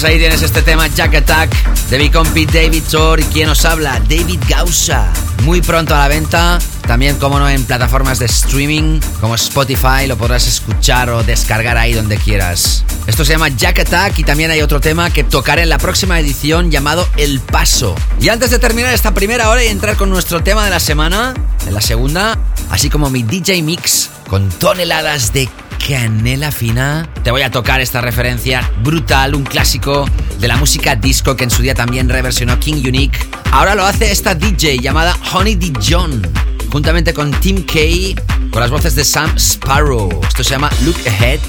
pues 0.00 0.12
ahí 0.12 0.18
tienes 0.18 0.40
este 0.40 0.62
tema 0.62 0.86
Jack 0.86 1.14
Attack 1.14 1.74
de 1.90 1.98
mi 1.98 2.08
compi 2.08 2.46
David 2.46 2.84
Thor 2.90 3.20
y 3.20 3.24
quien 3.24 3.50
os 3.50 3.66
habla, 3.66 4.00
David 4.08 4.40
Gausa. 4.48 5.12
Muy 5.42 5.60
pronto 5.60 5.94
a 5.94 5.98
la 5.98 6.08
venta, 6.08 6.58
también 6.86 7.16
como 7.16 7.38
no 7.38 7.46
en 7.50 7.64
plataformas 7.64 8.18
de 8.18 8.24
streaming 8.24 9.00
como 9.20 9.34
Spotify, 9.34 10.06
lo 10.06 10.16
podrás 10.16 10.46
escuchar 10.46 11.10
o 11.10 11.22
descargar 11.22 11.76
ahí 11.76 11.92
donde 11.92 12.16
quieras. 12.16 12.82
Esto 13.06 13.26
se 13.26 13.32
llama 13.32 13.50
Jack 13.50 13.80
Attack 13.80 14.18
y 14.18 14.24
también 14.24 14.50
hay 14.50 14.62
otro 14.62 14.80
tema 14.80 15.10
que 15.10 15.22
tocaré 15.22 15.64
en 15.64 15.68
la 15.68 15.76
próxima 15.76 16.18
edición 16.18 16.70
llamado 16.70 17.06
El 17.18 17.40
Paso. 17.40 17.94
Y 18.22 18.30
antes 18.30 18.50
de 18.50 18.58
terminar 18.58 18.94
esta 18.94 19.12
primera 19.12 19.50
hora 19.50 19.62
y 19.62 19.68
entrar 19.68 19.96
con 19.96 20.08
nuestro 20.08 20.42
tema 20.42 20.64
de 20.64 20.70
la 20.70 20.80
semana, 20.80 21.34
en 21.66 21.74
la 21.74 21.82
segunda, 21.82 22.38
así 22.70 22.88
como 22.88 23.10
mi 23.10 23.22
DJ 23.22 23.62
Mix 23.62 24.08
con 24.28 24.48
toneladas 24.48 25.34
de 25.34 25.50
canela 25.86 26.52
fina. 26.52 27.08
Te 27.22 27.30
voy 27.30 27.42
a 27.42 27.50
tocar 27.50 27.80
esta 27.80 28.00
referencia 28.00 28.68
brutal, 28.82 29.34
un 29.34 29.44
clásico 29.44 30.08
de 30.38 30.48
la 30.48 30.56
música 30.56 30.96
disco 30.96 31.36
que 31.36 31.44
en 31.44 31.50
su 31.50 31.62
día 31.62 31.74
también 31.74 32.08
reversionó 32.08 32.58
King 32.60 32.82
Unique. 32.86 33.18
Ahora 33.50 33.74
lo 33.74 33.84
hace 33.84 34.10
esta 34.10 34.34
DJ 34.34 34.78
llamada 34.78 35.16
Honey 35.32 35.56
D. 35.56 35.72
John, 35.86 36.22
juntamente 36.70 37.12
con 37.12 37.32
Tim 37.40 37.64
Kay, 37.64 38.16
con 38.50 38.60
las 38.60 38.70
voces 38.70 38.94
de 38.94 39.04
Sam 39.04 39.34
Sparrow. 39.36 40.08
Esto 40.26 40.44
se 40.44 40.50
llama 40.50 40.70
Look 40.84 40.96
Ahead. 41.06 41.40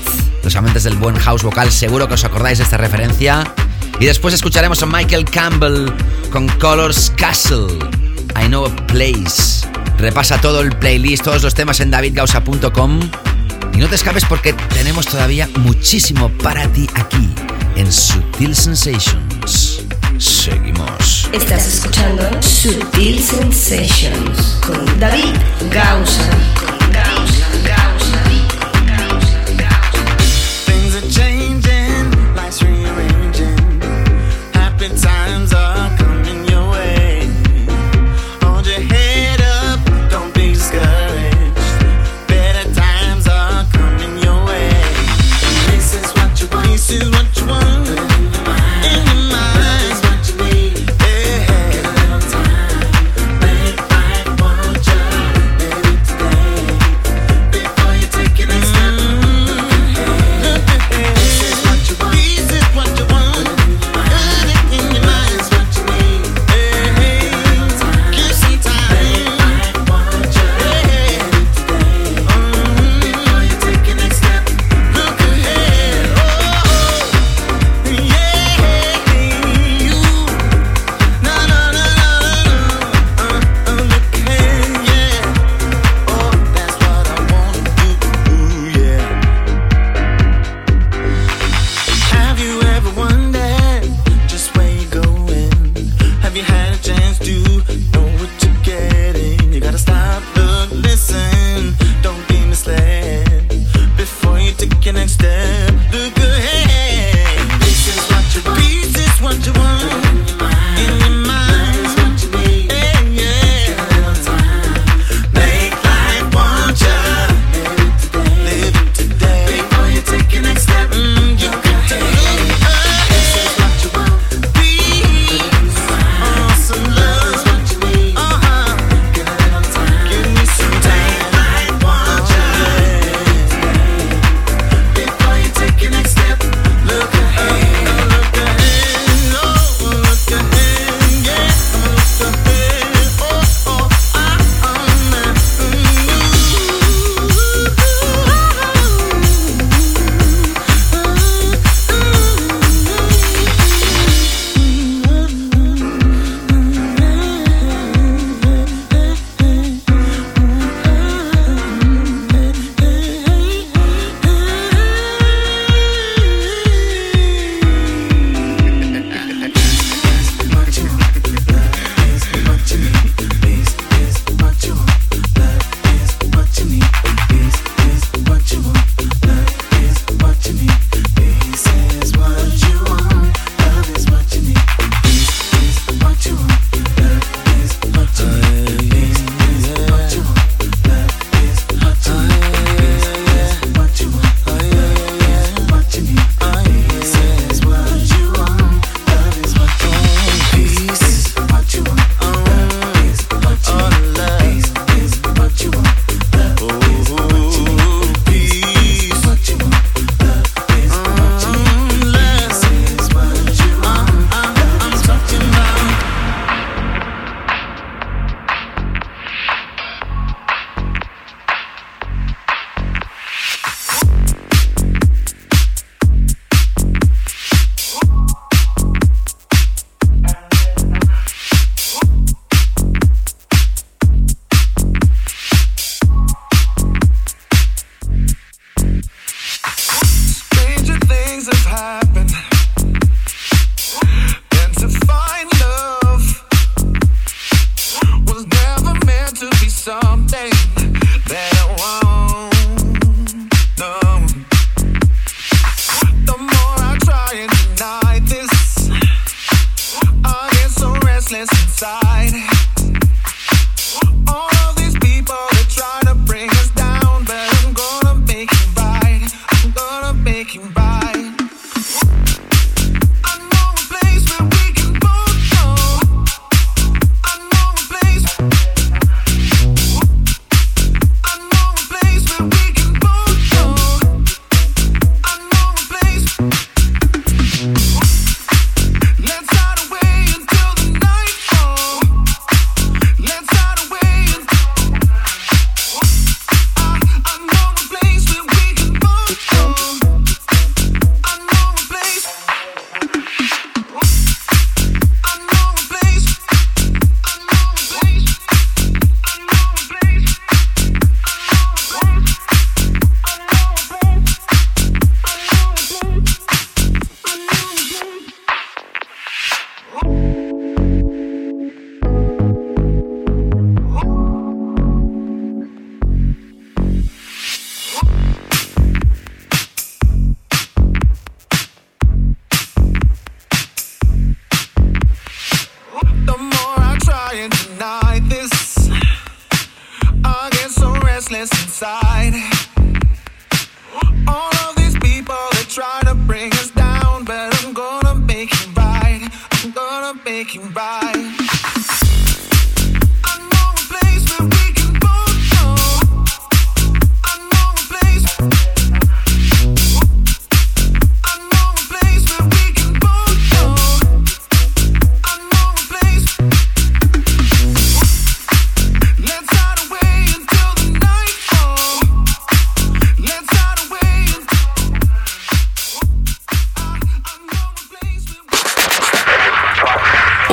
Los 0.44 0.56
amantes 0.56 0.84
del 0.84 0.96
buen 0.96 1.16
house 1.18 1.44
vocal 1.44 1.72
seguro 1.72 2.08
que 2.08 2.16
os 2.16 2.26
acordáis 2.26 2.58
de 2.58 2.64
esta 2.64 2.78
referencia. 2.78 3.44
Y 4.00 4.06
después 4.06 4.34
escucharemos 4.34 4.82
a 4.82 4.88
Michael 4.88 5.26
Campbell 5.26 5.92
con 6.32 6.48
Colors 6.60 7.12
Castle. 7.16 7.78
I 8.42 8.48
Know 8.48 8.66
a 8.66 8.76
Place. 8.88 9.68
Repasa 9.98 10.42
todo 10.42 10.62
el 10.62 10.76
playlist, 10.78 11.24
todos 11.24 11.44
los 11.44 11.54
temas 11.54 11.80
en 11.80 11.92
davidgausa.com. 11.92 13.00
Y 13.74 13.78
no 13.78 13.88
te 13.88 13.96
escapes 13.96 14.26
porque 14.26 14.54
tenemos 14.54 15.06
todavía 15.06 15.50
muchísimo 15.60 16.30
para 16.44 16.68
ti 16.72 16.90
aquí 16.96 17.30
en 17.76 17.92
Sutil 17.92 18.56
Sensations. 18.56 19.84
Seguimos. 20.18 21.30
Estás 21.34 21.68
escuchando 21.68 22.24
Sutil 22.42 23.20
Sensations 23.20 24.60
con 24.62 25.00
David 25.00 25.36
Gausa. 25.72 26.30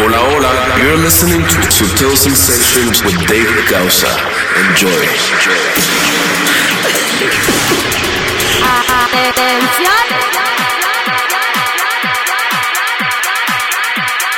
Hola, 0.08 0.20
hola. 0.22 0.78
You're 0.78 0.96
listening 0.96 1.42
to 1.42 1.70
Subtle 1.70 2.16
Sensations 2.16 3.04
with 3.04 3.18
David 3.28 3.68
Gausa. 3.68 4.08
Enjoy. 4.56 5.04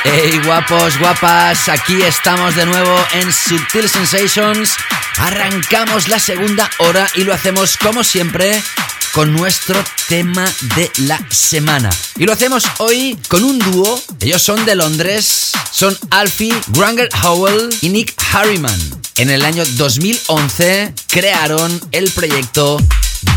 Hey 0.03 0.41
guapos, 0.43 0.99
guapas, 0.99 1.69
aquí 1.69 2.01
estamos 2.01 2.55
de 2.55 2.65
nuevo 2.65 3.05
en 3.13 3.31
Subtil 3.31 3.87
Sensations. 3.87 4.75
Arrancamos 5.19 6.09
la 6.09 6.19
segunda 6.19 6.69
hora 6.79 7.07
y 7.15 7.23
lo 7.23 7.33
hacemos 7.33 7.77
como 7.77 8.03
siempre 8.03 8.61
con 9.13 9.33
nuestro 9.33 9.83
tema 10.07 10.45
de 10.75 10.91
la 10.99 11.19
semana. 11.29 11.89
Y 12.17 12.25
lo 12.25 12.33
hacemos 12.33 12.65
hoy 12.79 13.17
con 13.27 13.43
un 13.43 13.59
dúo. 13.59 14.01
Ellos 14.19 14.41
son 14.41 14.63
de 14.65 14.75
Londres, 14.75 15.51
son 15.71 15.97
Alfie 16.09 16.53
Granger 16.67 17.09
Howell 17.23 17.69
y 17.81 17.89
Nick 17.89 18.13
Harriman. 18.31 18.79
En 19.17 19.29
el 19.29 19.43
año 19.43 19.63
2011 19.77 20.93
crearon 21.07 21.79
el 21.91 22.09
proyecto 22.11 22.77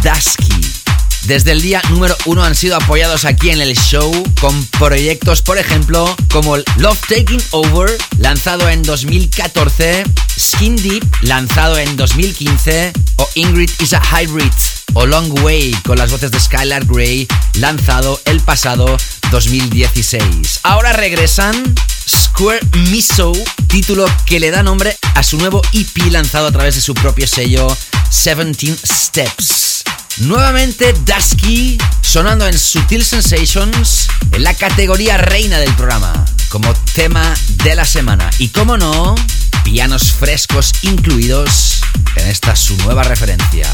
Dusky. 0.03 0.85
Desde 1.27 1.53
el 1.53 1.63
día 1.63 1.81
número 1.89 2.15
uno 2.27 2.45
han 2.45 2.55
sido 2.55 2.77
apoyados 2.77 3.25
aquí 3.25 3.49
en 3.49 3.61
el 3.63 3.75
show 3.75 4.13
con 4.41 4.67
proyectos, 4.79 5.41
por 5.41 5.57
ejemplo, 5.57 6.15
como 6.31 6.59
Love 6.77 7.01
Taking 7.09 7.43
Over, 7.51 7.97
lanzado 8.19 8.69
en 8.69 8.83
2014, 8.83 10.05
Skin 10.39 10.77
Deep, 10.77 11.03
lanzado 11.23 11.79
en 11.79 11.97
2015, 11.97 12.93
o 13.17 13.29
Ingrid 13.37 13.71
is 13.81 13.95
a 13.95 14.03
Hybrid, 14.03 14.53
o 14.95 15.07
Long 15.07 15.41
Way, 15.43 15.73
con 15.85 15.99
las 15.99 16.11
voces 16.11 16.31
de 16.31 16.41
Skylar 16.41 16.85
Grey, 16.87 17.27
lanzado 17.55 18.21
el 18.25 18.41
pasado 18.41 18.97
2016. 19.31 20.61
Ahora 20.63 20.93
regresan 20.93 21.75
Square 22.09 22.61
Miso, 22.91 23.33
título 23.67 24.07
que 24.27 24.41
le 24.41 24.51
da 24.51 24.63
nombre 24.63 24.97
a 25.15 25.23
su 25.23 25.37
nuevo 25.39 25.63
EP 25.73 26.11
lanzado 26.11 26.47
a 26.47 26.53
través 26.53 26.75
de 26.77 26.81
su 26.81 26.95
propio 26.95 27.27
sello 27.27 27.67
17 28.11 28.77
Steps. 28.87 29.85
Nuevamente 30.19 30.93
Dusky 31.05 31.77
sonando 32.01 32.47
en 32.47 32.57
Sutil 32.57 33.05
Sensations 33.05 34.07
en 34.31 34.45
la 34.45 34.55
categoría 34.55 35.19
reina 35.19 35.59
del 35.59 35.75
programa 35.75 36.25
como 36.49 36.73
tema 36.95 37.35
de 37.65 37.75
la 37.75 37.85
semana. 37.85 38.31
Y 38.39 38.49
como 38.49 38.77
no, 38.77 39.17
pianos 39.65 40.13
frescos 40.13 40.73
incluidos 40.83 41.81
en 42.15 42.29
esta 42.29 42.55
su 42.55 42.77
nueva 42.79 43.03
referencia. 43.03 43.69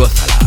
Gózala. 0.00 0.38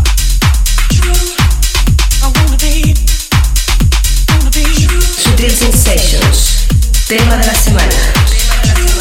Sutil 5.24 5.51
Sensations, 5.51 6.66
tema 7.08 7.38
de 7.38 7.45
la 7.45 7.54
semana. 7.54 8.93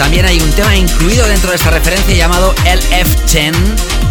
También 0.00 0.24
hay 0.24 0.40
un 0.40 0.50
tema 0.52 0.74
incluido 0.74 1.28
dentro 1.28 1.50
de 1.50 1.56
esta 1.56 1.70
referencia 1.70 2.14
llamado 2.14 2.54
LF10, 2.64 3.52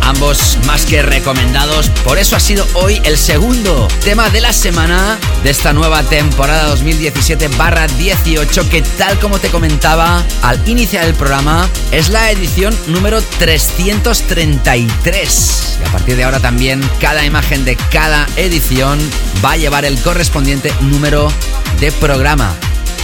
ambos 0.03 0.59
más 0.67 0.85
que 0.85 1.01
recomendados. 1.01 1.89
Por 2.03 2.19
eso 2.19 2.35
ha 2.35 2.39
sido 2.39 2.67
hoy 2.75 3.01
el 3.05 3.17
segundo 3.17 3.87
tema 4.03 4.29
de 4.29 4.39
la 4.39 4.53
semana 4.53 5.17
de 5.43 5.49
esta 5.49 5.73
nueva 5.73 6.03
temporada 6.03 6.71
2017-18 6.75 8.69
que 8.69 8.83
tal 8.99 9.17
como 9.17 9.39
te 9.39 9.49
comentaba 9.49 10.23
al 10.43 10.61
iniciar 10.69 11.05
el 11.05 11.15
programa 11.15 11.67
es 11.91 12.09
la 12.09 12.29
edición 12.29 12.77
número 12.85 13.23
333. 13.39 15.77
Y 15.81 15.87
a 15.87 15.91
partir 15.91 16.17
de 16.17 16.23
ahora 16.23 16.39
también 16.39 16.87
cada 17.01 17.25
imagen 17.25 17.65
de 17.65 17.75
cada 17.91 18.27
edición 18.35 18.99
va 19.43 19.53
a 19.53 19.57
llevar 19.57 19.85
el 19.85 19.99
correspondiente 20.03 20.71
número 20.81 21.33
de 21.79 21.91
programa. 21.93 22.53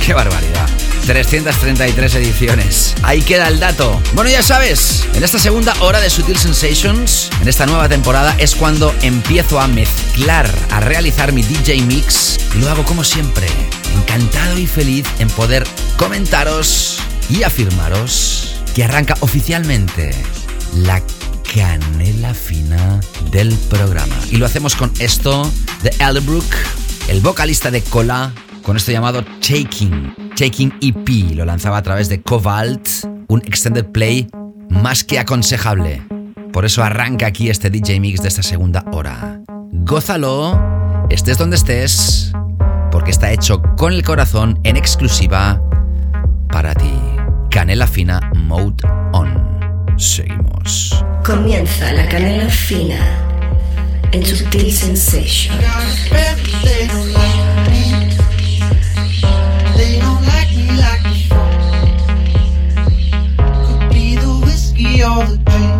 ¡Qué 0.06 0.14
barbaridad! 0.14 0.75
333 1.06 2.16
ediciones. 2.16 2.96
Ahí 3.04 3.22
queda 3.22 3.48
el 3.48 3.60
dato. 3.60 4.02
Bueno, 4.14 4.30
ya 4.30 4.42
sabes, 4.42 5.06
en 5.14 5.24
esta 5.24 5.38
segunda 5.40 5.74
hora 5.80 6.00
de 6.02 6.10
Sutil 6.10 6.38
Sensations, 6.38 7.30
en 7.42 7.48
esta 7.48 7.66
nueva 7.66 7.88
temporada, 7.88 8.36
es 8.40 8.56
cuando 8.56 8.94
empiezo 9.02 9.60
a 9.60 9.68
mezclar, 9.68 10.50
a 10.72 10.80
realizar 10.80 11.32
mi 11.32 11.44
DJ 11.44 11.82
mix. 11.84 12.40
Y 12.56 12.60
lo 12.60 12.70
hago 12.70 12.84
como 12.84 13.04
siempre, 13.04 13.48
encantado 13.96 14.58
y 14.58 14.66
feliz 14.66 15.06
en 15.20 15.30
poder 15.30 15.66
comentaros 15.98 17.00
y 17.30 17.44
afirmaros 17.44 18.56
que 18.74 18.84
arranca 18.84 19.16
oficialmente 19.20 20.12
la 20.74 21.02
canela 21.54 22.34
fina 22.34 23.00
del 23.32 23.54
programa. 23.70 24.16
Y 24.32 24.38
lo 24.38 24.46
hacemos 24.46 24.76
con 24.76 24.92
esto 25.00 25.52
de 25.84 25.90
Elderbrook, 26.00 26.46
el 27.08 27.22
vocalista 27.22 27.70
de 27.70 27.82
Cola, 27.82 28.34
con 28.64 28.76
esto 28.76 28.92
llamado 28.92 29.24
Taking. 29.40 30.25
Taking 30.36 30.74
EP 30.82 31.34
lo 31.34 31.46
lanzaba 31.46 31.78
a 31.78 31.82
través 31.82 32.10
de 32.10 32.22
Cobalt, 32.22 32.90
un 33.30 33.42
extended 33.46 33.86
play 33.86 34.28
más 34.70 35.06
que 35.06 35.18
aconsejable. 35.18 36.02
Por 36.52 36.66
eso 36.66 36.84
arranca 36.84 37.28
aquí 37.28 37.50
este 37.50 37.70
DJ 37.70 38.02
Mix 38.02 38.22
de 38.22 38.28
esta 38.28 38.44
segunda 38.44 38.84
hora. 38.92 39.40
Gózalo, 39.72 40.62
estés 41.10 41.38
donde 41.38 41.56
estés, 41.56 42.34
porque 42.92 43.12
está 43.12 43.32
hecho 43.32 43.62
con 43.78 43.94
el 43.94 44.04
corazón 44.04 44.60
en 44.64 44.76
exclusiva 44.76 45.62
para 46.50 46.76
ti. 46.76 46.92
Canela 47.50 47.88
Fina 47.88 48.20
Mode 48.36 48.84
On. 49.14 49.30
Seguimos. 49.98 51.02
Comienza 51.24 51.94
la 51.94 52.10
canela 52.10 52.50
fina 52.50 53.00
en 54.12 54.26
Sutil 54.26 54.74
Sensations. 54.74 55.56
all 65.06 65.24
the 65.28 65.38
dreams 65.38 65.75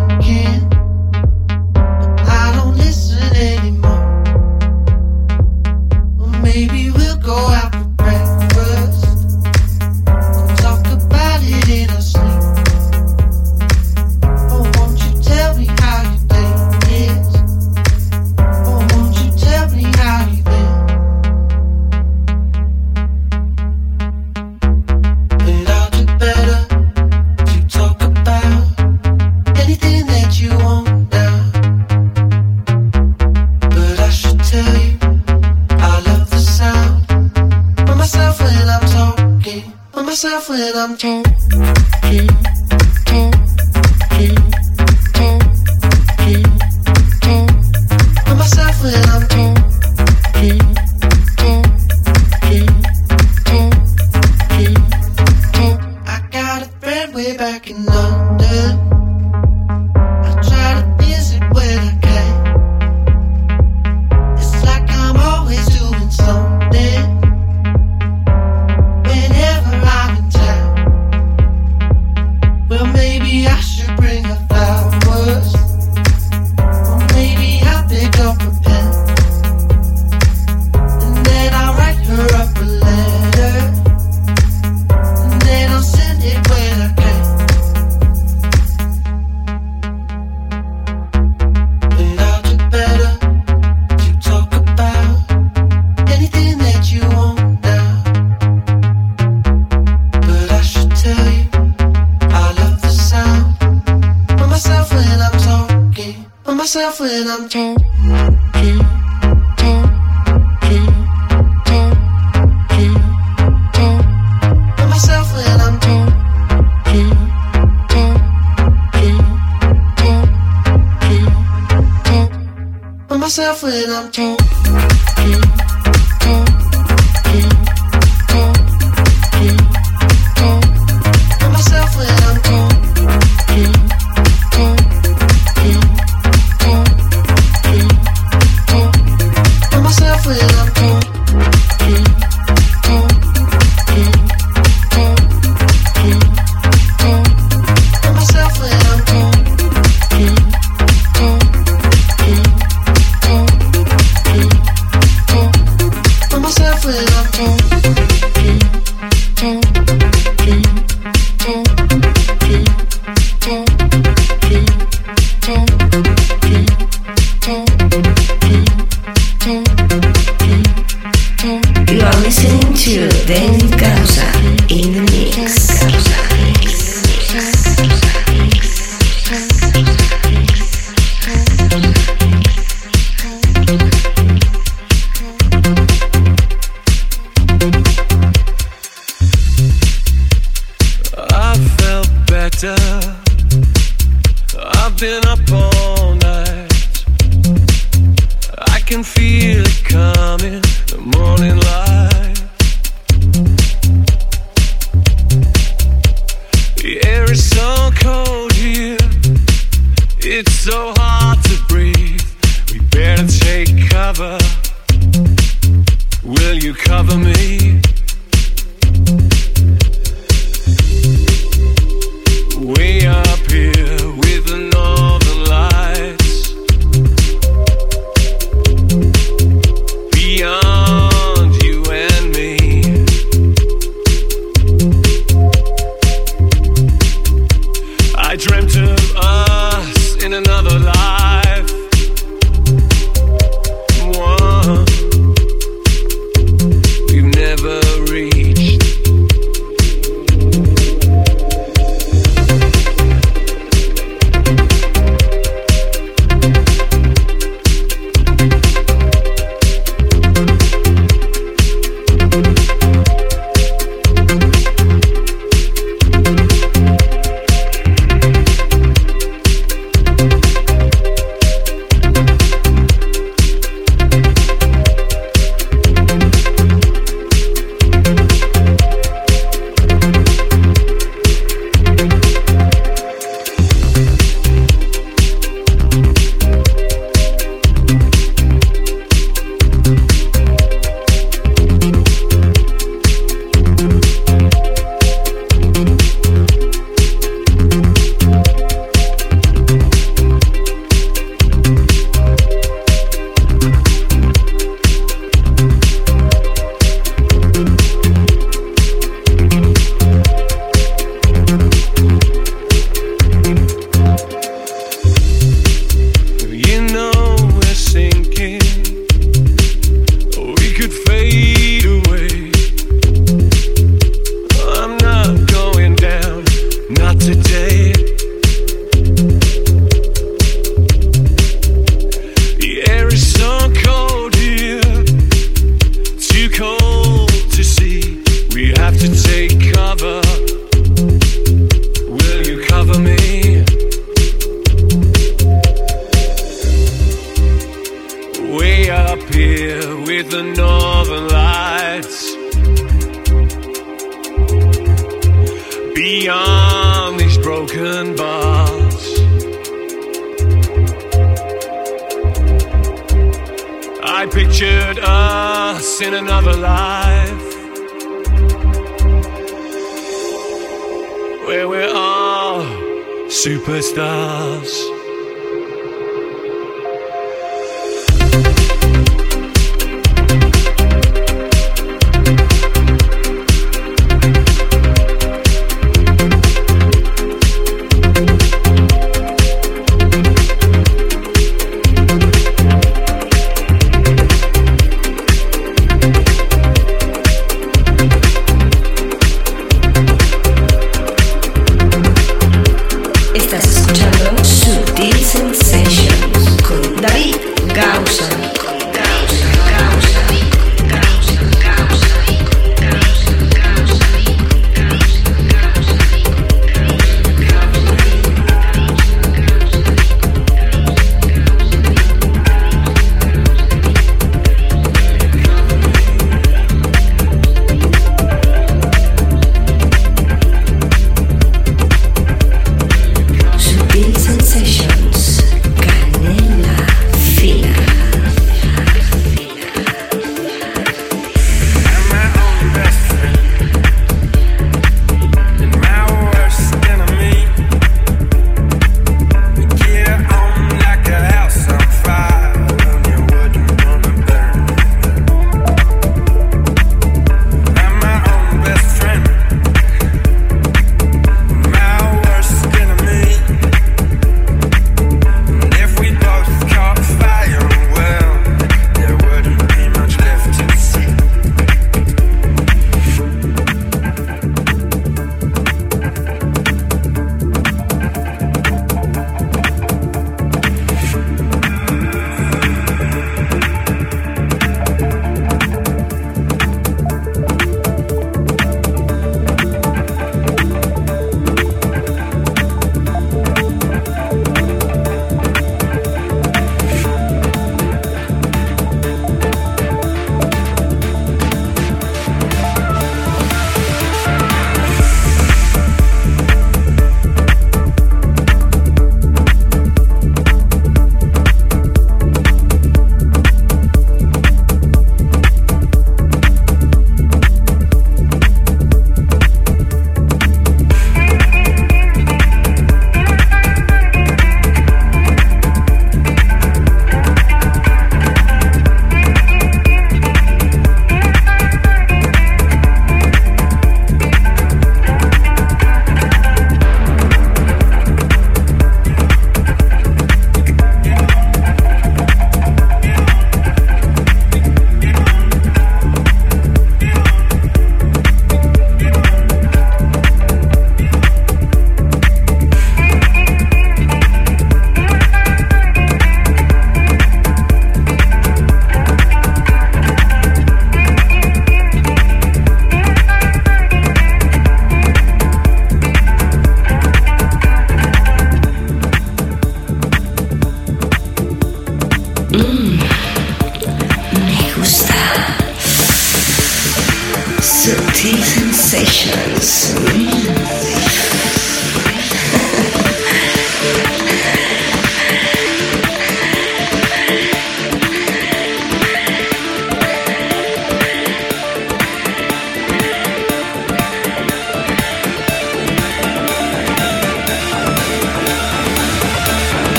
friend 57.46 57.86
way 57.86 58.38
back 58.38 58.95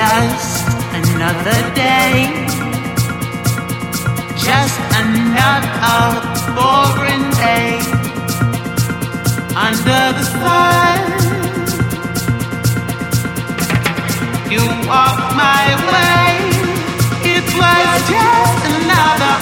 just 0.00 0.66
another 0.98 1.60
day. 1.74 2.14
Just 4.46 4.80
another 5.02 6.00
boring 6.56 7.26
day 7.44 7.72
under 9.66 10.04
the 10.18 10.24
sun. 10.40 11.00
You 14.52 14.64
walked 14.88 15.30
my 15.44 15.64
way. 15.90 16.28
It 17.34 17.46
was 17.60 17.98
just 18.14 18.60
another 18.76 19.34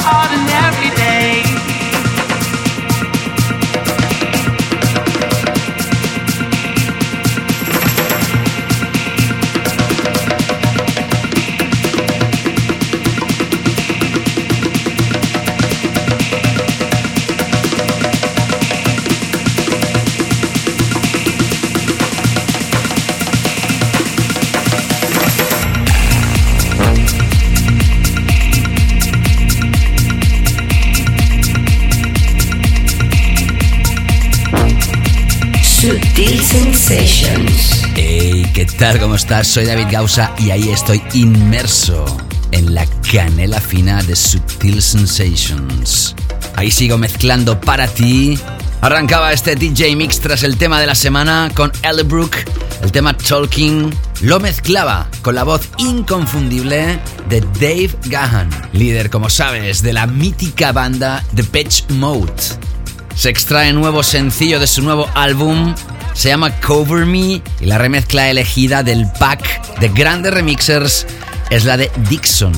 tal? 38.79 39.01
¿Cómo 39.01 39.17
estás? 39.17 39.49
Soy 39.49 39.65
David 39.65 39.87
Gausa 39.91 40.33
y 40.39 40.51
ahí 40.51 40.69
estoy 40.69 41.03
inmerso 41.13 42.05
en 42.53 42.75
la 42.75 42.87
canela 43.11 43.61
fina 43.61 44.01
de 44.05 44.15
Subtil 44.15 44.81
Sensations. 44.81 46.15
Ahí 46.55 46.71
sigo 46.71 46.97
mezclando 46.97 47.61
para 47.61 47.89
ti. 47.89 48.39
Arrancaba 48.81 49.33
este 49.33 49.57
DJ 49.57 49.97
Mix 49.97 50.21
tras 50.21 50.45
el 50.45 50.57
tema 50.57 50.81
de 50.81 50.87
la 50.87 50.95
semana 50.95 51.51
con 51.55 51.73
Ellerbrook, 51.83 52.37
el 52.81 52.93
tema 52.93 53.17
Talking. 53.17 53.93
Lo 54.21 54.39
mezclaba 54.39 55.09
con 55.23 55.35
la 55.35 55.43
voz 55.43 55.69
inconfundible 55.79 57.01
de 57.29 57.41
Dave 57.41 57.91
Gahan, 58.05 58.49
líder, 58.73 59.11
como 59.11 59.29
sabes, 59.29 59.83
de 59.83 59.93
la 59.93 60.07
mítica 60.07 60.71
banda 60.71 61.25
The 61.35 61.43
Pitch 61.43 61.91
Mode. 61.91 62.33
Se 63.17 63.29
extrae 63.29 63.73
nuevo 63.73 64.05
sencillo 64.05 64.61
de 64.61 64.69
su 64.69 64.83
nuevo 64.83 65.11
álbum. 65.15 65.75
Se 66.19 66.31
llama 66.31 66.51
Cover 66.61 67.07
Me 67.07 67.41
y 67.61 67.67
la 67.67 67.79
remezcla 67.79 68.29
elegida 68.29 68.83
del 68.83 69.07
pack 69.21 69.79
de 69.79 69.89
grandes 69.89 70.35
remixers 70.35 71.07
es 71.49 71.65
la 71.65 71.77
de 71.77 71.93
Dixon. 72.11 72.53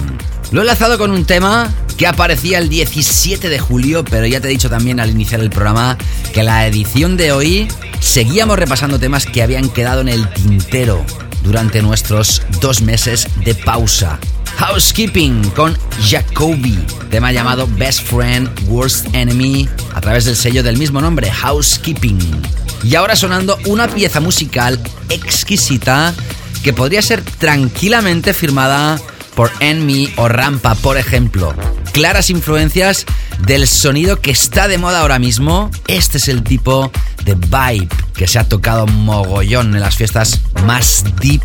Lo 0.51 0.61
he 0.61 0.63
enlazado 0.63 0.97
con 0.97 1.11
un 1.11 1.27
tema 1.27 1.71
que 1.99 2.07
aparecía 2.07 2.57
el 2.57 2.71
17 2.71 3.51
de 3.51 3.59
julio, 3.59 4.03
pero 4.03 4.25
ya 4.25 4.41
te 4.41 4.49
he 4.49 4.51
dicho 4.51 4.71
también 4.71 4.99
al 4.99 5.11
iniciar 5.11 5.43
el 5.43 5.51
programa 5.51 5.99
que 6.33 6.43
la 6.43 6.67
edición 6.67 7.19
de 7.19 7.33
hoy 7.33 7.69
seguíamos 8.01 8.59
repasando 8.59 8.99
temas 8.99 9.27
que 9.27 9.43
habían 9.43 9.69
quedado 9.69 10.01
en 10.01 10.09
el 10.09 10.27
tintero 10.33 11.05
durante 11.43 11.83
nuestros 11.83 12.41
dos 12.63 12.81
meses 12.81 13.29
de 13.45 13.55
pausa. 13.55 14.19
Housekeeping 14.57 15.51
con 15.51 15.77
Jacoby, 16.09 16.79
tema 17.11 17.31
llamado 17.31 17.69
Best 17.77 18.07
Friend, 18.07 18.49
Worst 18.69 19.15
Enemy, 19.15 19.69
a 19.95 20.01
través 20.01 20.25
del 20.25 20.37
sello 20.37 20.63
del 20.63 20.79
mismo 20.79 21.03
nombre, 21.03 21.31
Housekeeping. 21.31 22.60
Y 22.83 22.95
ahora 22.95 23.17
sonando 23.17 23.59
una 23.67 23.89
pieza 23.89 24.21
musical 24.21 24.81
exquisita 25.09 26.15
que 26.63 26.73
podría 26.73 27.03
ser 27.03 27.23
tranquilamente 27.23 28.35
firmada 28.35 29.01
por 29.35 29.51
Enemy 29.61 30.13
o 30.17 30.29
Rampa, 30.29 30.75
por 30.75 30.97
ejemplo. 30.97 31.55
Claras 31.93 32.31
influencias 32.31 33.05
del 33.47 33.67
sonido 33.67 34.21
que 34.21 34.31
está 34.31 34.69
de 34.69 34.79
moda 34.79 35.01
ahora 35.01 35.19
mismo. 35.19 35.71
Este 35.89 36.19
es 36.19 36.29
el 36.29 36.43
tipo 36.43 36.91
de 37.25 37.35
vibe 37.35 37.89
que 38.15 38.27
se 38.27 38.39
ha 38.39 38.45
tocado 38.45 38.87
mogollón 38.87 39.75
en 39.75 39.81
las 39.81 39.97
fiestas 39.97 40.41
más 40.65 41.05
deep 41.21 41.43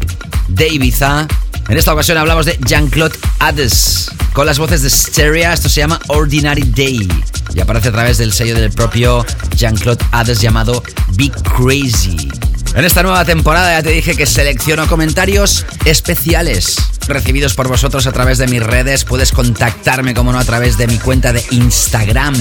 de 0.48 0.68
Ibiza. 0.70 1.28
En 1.68 1.78
esta 1.78 1.94
ocasión 1.94 2.18
hablamos 2.18 2.46
de 2.46 2.60
Jean-Claude 2.66 3.18
Hades 3.40 4.12
con 4.34 4.46
las 4.46 4.60
voces 4.60 4.84
de 4.84 4.90
Stereo. 4.90 5.52
Esto 5.52 5.68
se 5.68 5.82
llama 5.82 6.00
Ordinary 6.08 6.62
Day 6.62 7.10
y 7.54 7.60
aparece 7.60 7.90
a 7.90 7.92
través 7.92 8.18
del 8.18 8.32
sello 8.32 8.54
del 8.56 8.72
propio 8.72 9.26
Jean-Claude 9.56 10.06
Hades 10.12 10.42
llamado 10.42 10.84
Be 11.14 11.32
Crazy. 11.56 12.30
En 12.76 12.84
esta 12.84 13.04
nueva 13.04 13.24
temporada 13.24 13.72
ya 13.72 13.82
te 13.82 13.92
dije 13.92 14.18
que 14.18 14.26
selecciono 14.26 14.86
comentarios 14.88 15.66
especiales 15.86 16.76
recibidos 17.08 17.54
por 17.54 17.70
vosotros 17.70 18.06
a 18.06 18.12
través 18.12 18.38
de 18.38 18.48
mis 18.48 18.62
redes. 18.62 19.06
Puedes 19.06 19.32
contactarme, 19.32 20.14
como 20.14 20.34
no, 20.34 20.40
a 20.40 20.44
través 20.44 20.78
de 20.78 20.88
mi 20.88 20.98
cuenta 20.98 21.32
de 21.32 21.42
Instagram. 21.52 22.36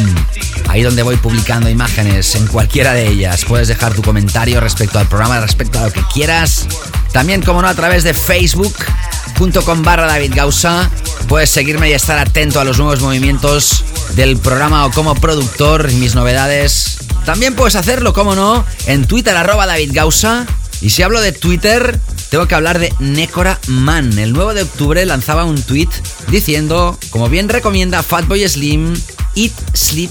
Ahí 0.68 0.82
donde 0.82 1.04
voy 1.04 1.16
publicando 1.18 1.70
imágenes 1.70 2.34
en 2.34 2.48
cualquiera 2.48 2.94
de 2.94 3.06
ellas. 3.06 3.44
Puedes 3.44 3.68
dejar 3.68 3.94
tu 3.94 4.02
comentario 4.02 4.60
respecto 4.60 4.98
al 4.98 5.06
programa, 5.06 5.40
respecto 5.40 5.78
a 5.78 5.86
lo 5.86 5.92
que 5.92 6.02
quieras. 6.12 6.66
También, 7.14 7.42
como 7.42 7.62
no, 7.62 7.68
a 7.68 7.74
través 7.74 8.02
de 8.02 8.12
facebook.com 8.12 9.82
barra 9.84 10.08
David 10.08 10.32
Gausa. 10.34 10.90
Puedes 11.28 11.48
seguirme 11.48 11.88
y 11.88 11.92
estar 11.92 12.18
atento 12.18 12.58
a 12.58 12.64
los 12.64 12.78
nuevos 12.78 13.00
movimientos 13.02 13.84
del 14.16 14.36
programa 14.36 14.84
o 14.84 14.90
como 14.90 15.14
productor 15.14 15.88
y 15.92 15.94
mis 15.94 16.16
novedades. 16.16 16.98
También 17.24 17.54
puedes 17.54 17.76
hacerlo, 17.76 18.12
como 18.12 18.34
no, 18.34 18.66
en 18.86 19.06
Twitter 19.06 19.36
arroba 19.36 19.64
David 19.64 19.92
Gausa. 19.94 20.44
Y 20.80 20.90
si 20.90 21.04
hablo 21.04 21.20
de 21.20 21.30
Twitter, 21.30 22.00
tengo 22.30 22.48
que 22.48 22.56
hablar 22.56 22.80
de 22.80 22.92
Necora 22.98 23.60
Man. 23.68 24.18
El 24.18 24.32
9 24.32 24.54
de 24.54 24.62
octubre 24.62 25.06
lanzaba 25.06 25.44
un 25.44 25.62
tweet 25.62 25.90
diciendo, 26.32 26.98
como 27.10 27.28
bien 27.28 27.48
recomienda 27.48 28.02
Fatboy 28.02 28.46
Slim, 28.48 28.92
Eat, 29.36 29.52
Sleep, 29.72 30.10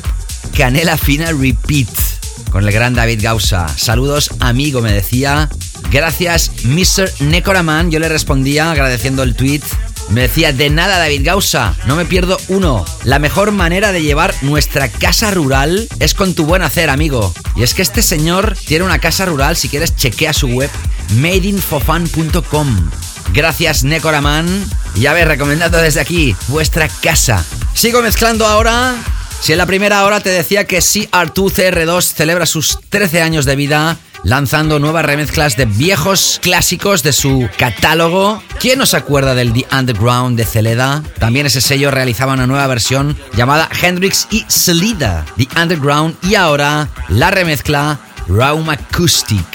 Canela 0.56 0.96
Fina 0.96 1.34
Repeat. 1.34 1.90
Con 2.50 2.64
el 2.64 2.72
gran 2.72 2.94
David 2.94 3.20
Gausa. 3.22 3.68
Saludos, 3.78 4.30
amigo, 4.40 4.80
me 4.80 4.94
decía. 4.94 5.50
Gracias, 5.94 6.52
Mr. 6.64 7.12
Necora 7.20 7.62
Man. 7.62 7.92
Yo 7.92 8.00
le 8.00 8.10
respondía 8.10 8.72
agradeciendo 8.72 9.22
el 9.22 9.36
tweet. 9.36 9.62
Me 10.10 10.22
decía, 10.22 10.52
de 10.52 10.72
nada 10.72 10.98
David 10.98 11.22
Gausa, 11.24 11.76
no 11.86 11.96
me 11.96 12.06
pierdo 12.06 12.40
uno. 12.48 12.84
La 13.04 13.20
mejor 13.20 13.52
manera 13.52 13.92
de 13.92 14.02
llevar 14.02 14.34
nuestra 14.42 14.90
casa 14.90 15.30
rural 15.30 15.88
es 16.00 16.16
con 16.16 16.34
tu 16.34 16.46
buen 16.46 16.64
hacer, 16.64 16.90
amigo. 16.90 17.32
Y 17.56 17.62
es 17.62 17.76
que 17.76 17.84
este 17.84 18.02
señor 18.02 18.58
tiene 18.66 18.86
una 18.86 18.98
casa 18.98 19.26
rural, 19.26 19.56
si 19.56 19.70
quieres 19.70 19.96
chequea 19.96 20.34
su 20.34 20.48
web, 20.48 20.72
madeinfofan.com. 21.18 22.90
Gracias, 23.32 23.84
Necoraman. 23.84 24.48
Y 24.96 25.02
ya 25.02 25.14
ves, 25.14 25.28
recomendando 25.28 25.78
desde 25.78 26.02
aquí 26.02 26.36
vuestra 26.48 26.90
casa. 26.90 27.46
Sigo 27.76 28.02
mezclando 28.02 28.48
ahora. 28.48 28.96
Si 29.44 29.52
en 29.52 29.58
la 29.58 29.66
primera 29.66 30.06
hora 30.06 30.22
te 30.22 30.30
decía 30.30 30.64
que 30.64 30.78
CR2CR2 30.78 32.14
celebra 32.14 32.46
sus 32.46 32.80
13 32.88 33.22
años 33.22 33.44
de 33.44 33.58
vida 33.58 33.98
lanzando 34.24 34.80
nuevas 34.80 35.04
remezclas 35.04 35.58
de 35.58 35.66
viejos 35.66 36.40
clásicos 36.42 37.04
de 37.04 37.12
su 37.12 37.50
catálogo. 37.58 38.42
¿Quién 38.62 38.80
nos 38.80 38.94
acuerda 38.94 39.36
del 39.36 39.52
The 39.52 39.66
Underground 39.78 40.38
de 40.38 40.46
Celeda? 40.46 41.04
También 41.20 41.46
ese 41.46 41.60
sello 41.60 41.92
realizaba 41.92 42.32
una 42.32 42.48
nueva 42.48 42.68
versión 42.68 43.18
llamada 43.36 43.68
Hendrix 43.82 44.30
y 44.32 44.46
Celida, 44.48 45.26
The 45.36 45.50
Underground, 45.62 46.16
y 46.22 46.36
ahora 46.36 46.88
la 47.10 47.30
remezcla 47.30 48.00
Raum 48.30 48.70
Acoustic. 48.70 49.46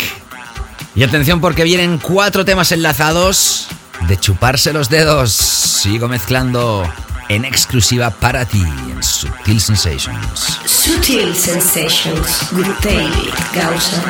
Y 0.97 1.03
atención 1.03 1.41
porque 1.41 1.65
vienen 1.65 1.97
cuatro 1.97 2.45
temas 2.45 2.73
enlazados 2.73 3.69
de 4.07 4.21
chuparse 4.21 4.75
los 4.75 4.91
dedos. 4.91 5.33
Sigo 5.33 6.09
mezclando 6.09 6.87
en 7.29 7.45
exclusiva 7.45 8.11
para 8.11 8.45
ti 8.45 8.63
en 8.91 9.03
Subtil 9.03 9.61
Sensations. 9.61 10.59
Sutil 10.65 11.35
Sensations 11.35 12.53
with 12.53 12.69
David 12.83 13.35
Gausa. 13.55 14.03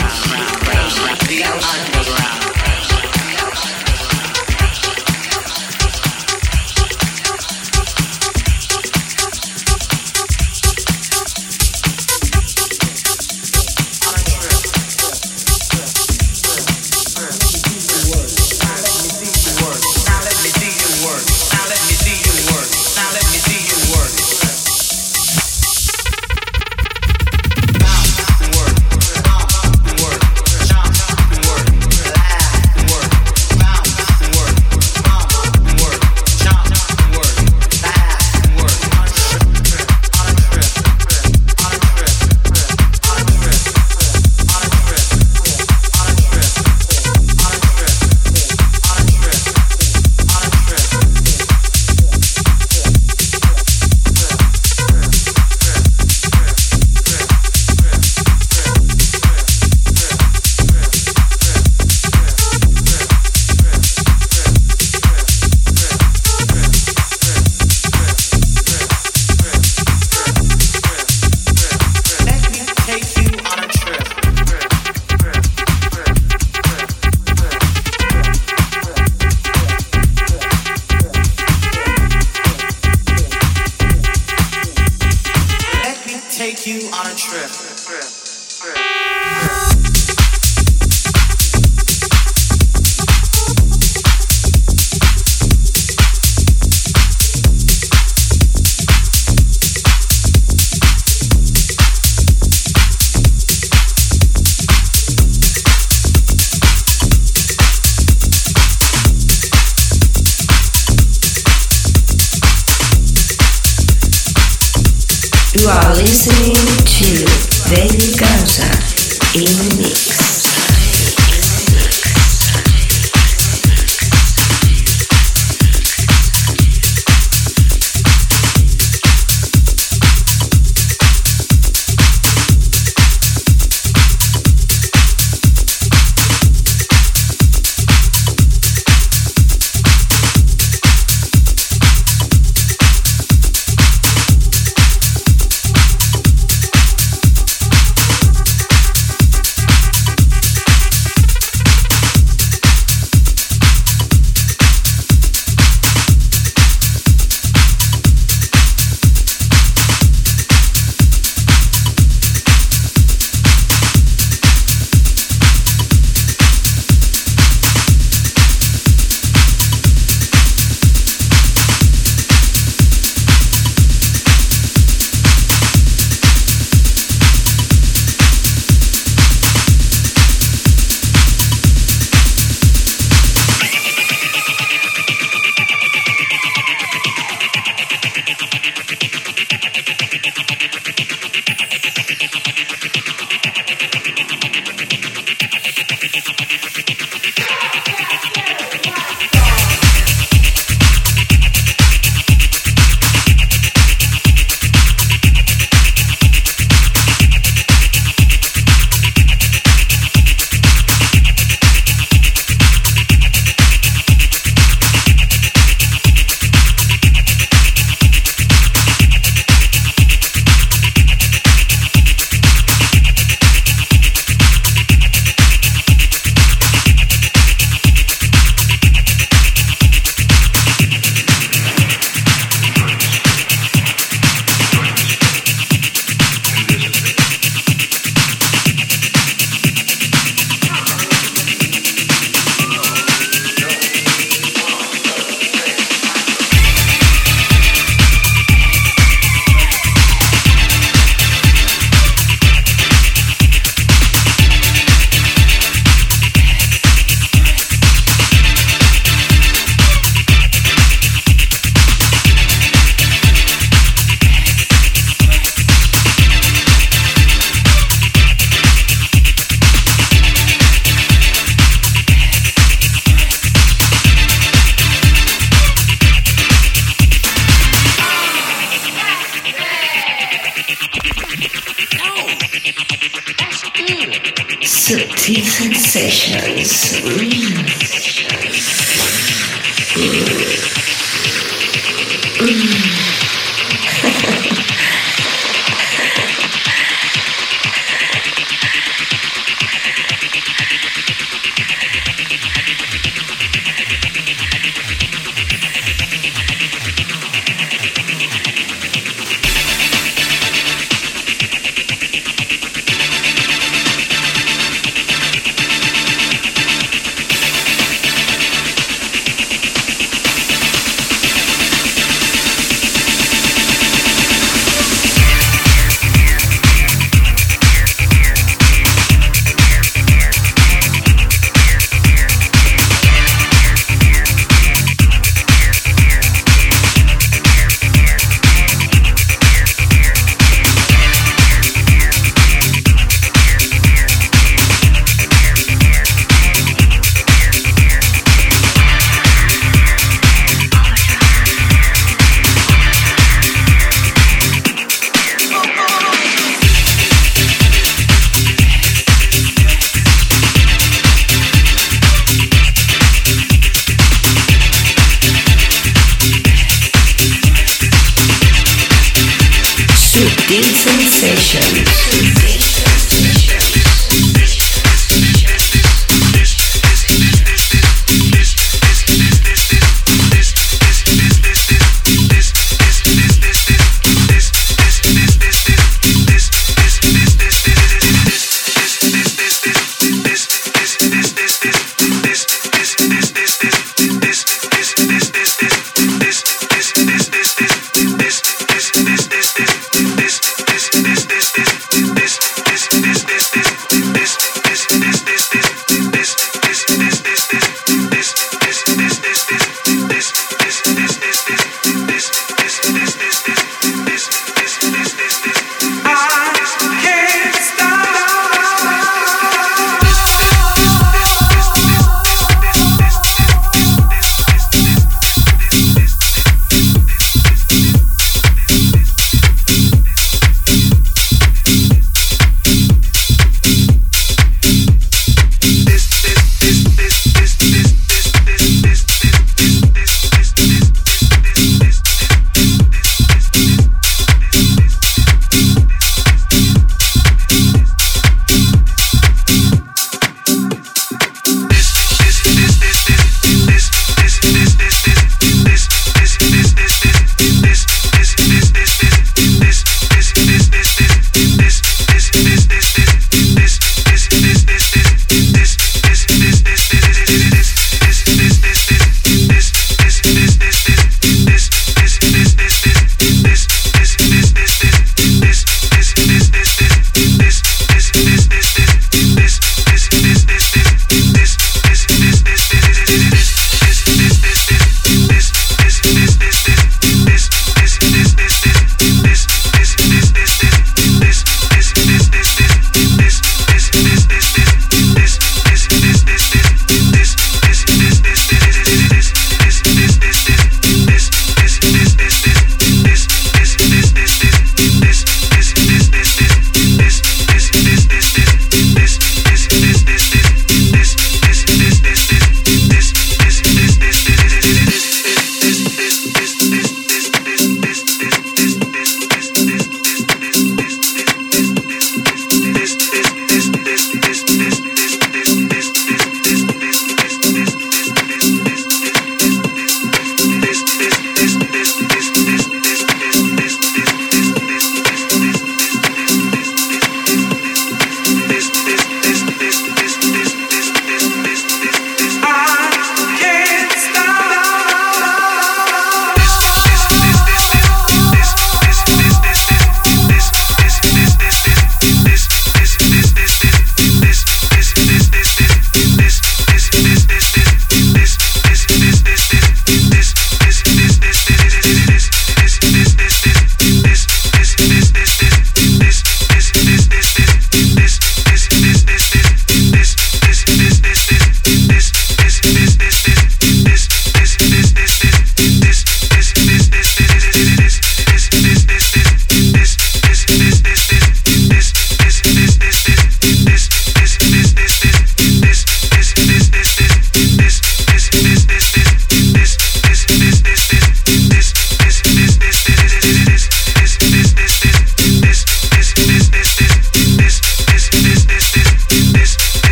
Feel 370.48 370.62
sensations. 370.62 372.67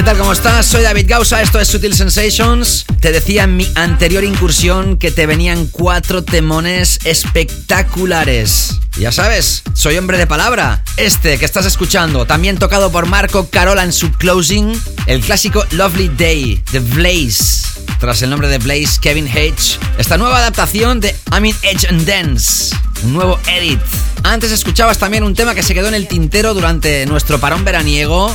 ¿Qué 0.00 0.04
tal? 0.04 0.16
¿Cómo 0.16 0.32
estás? 0.32 0.64
Soy 0.64 0.82
David 0.82 1.04
Gausa, 1.06 1.42
esto 1.42 1.60
es 1.60 1.68
Sutil 1.68 1.94
Sensations. 1.94 2.86
Te 3.00 3.12
decía 3.12 3.44
en 3.44 3.58
mi 3.58 3.68
anterior 3.74 4.24
incursión 4.24 4.96
que 4.96 5.10
te 5.10 5.26
venían 5.26 5.66
cuatro 5.66 6.24
temones 6.24 7.00
espectaculares. 7.04 8.78
Ya 8.98 9.12
sabes, 9.12 9.62
soy 9.74 9.98
hombre 9.98 10.16
de 10.16 10.26
palabra. 10.26 10.82
Este 10.96 11.36
que 11.36 11.44
estás 11.44 11.66
escuchando, 11.66 12.24
también 12.24 12.56
tocado 12.56 12.90
por 12.90 13.04
Marco 13.04 13.50
Carola 13.50 13.84
en 13.84 13.92
su 13.92 14.10
closing, 14.12 14.72
el 15.04 15.20
clásico 15.20 15.66
Lovely 15.72 16.08
Day 16.16 16.62
de 16.72 16.78
Blaze. 16.78 17.66
Tras 17.98 18.22
el 18.22 18.30
nombre 18.30 18.48
de 18.48 18.56
Blaze, 18.56 18.98
Kevin 19.02 19.28
H. 19.28 19.78
Esta 19.98 20.16
nueva 20.16 20.38
adaptación 20.38 21.00
de 21.00 21.14
I'm 21.30 21.44
in 21.44 21.56
Edge 21.60 21.86
and 21.86 22.06
Dance. 22.06 22.74
Un 23.02 23.12
nuevo 23.12 23.38
edit. 23.54 23.80
Antes 24.22 24.50
escuchabas 24.50 24.96
también 24.96 25.24
un 25.24 25.34
tema 25.34 25.54
que 25.54 25.62
se 25.62 25.74
quedó 25.74 25.88
en 25.88 25.94
el 25.94 26.08
tintero 26.08 26.54
durante 26.54 27.04
nuestro 27.04 27.38
parón 27.38 27.64
veraniego 27.64 28.34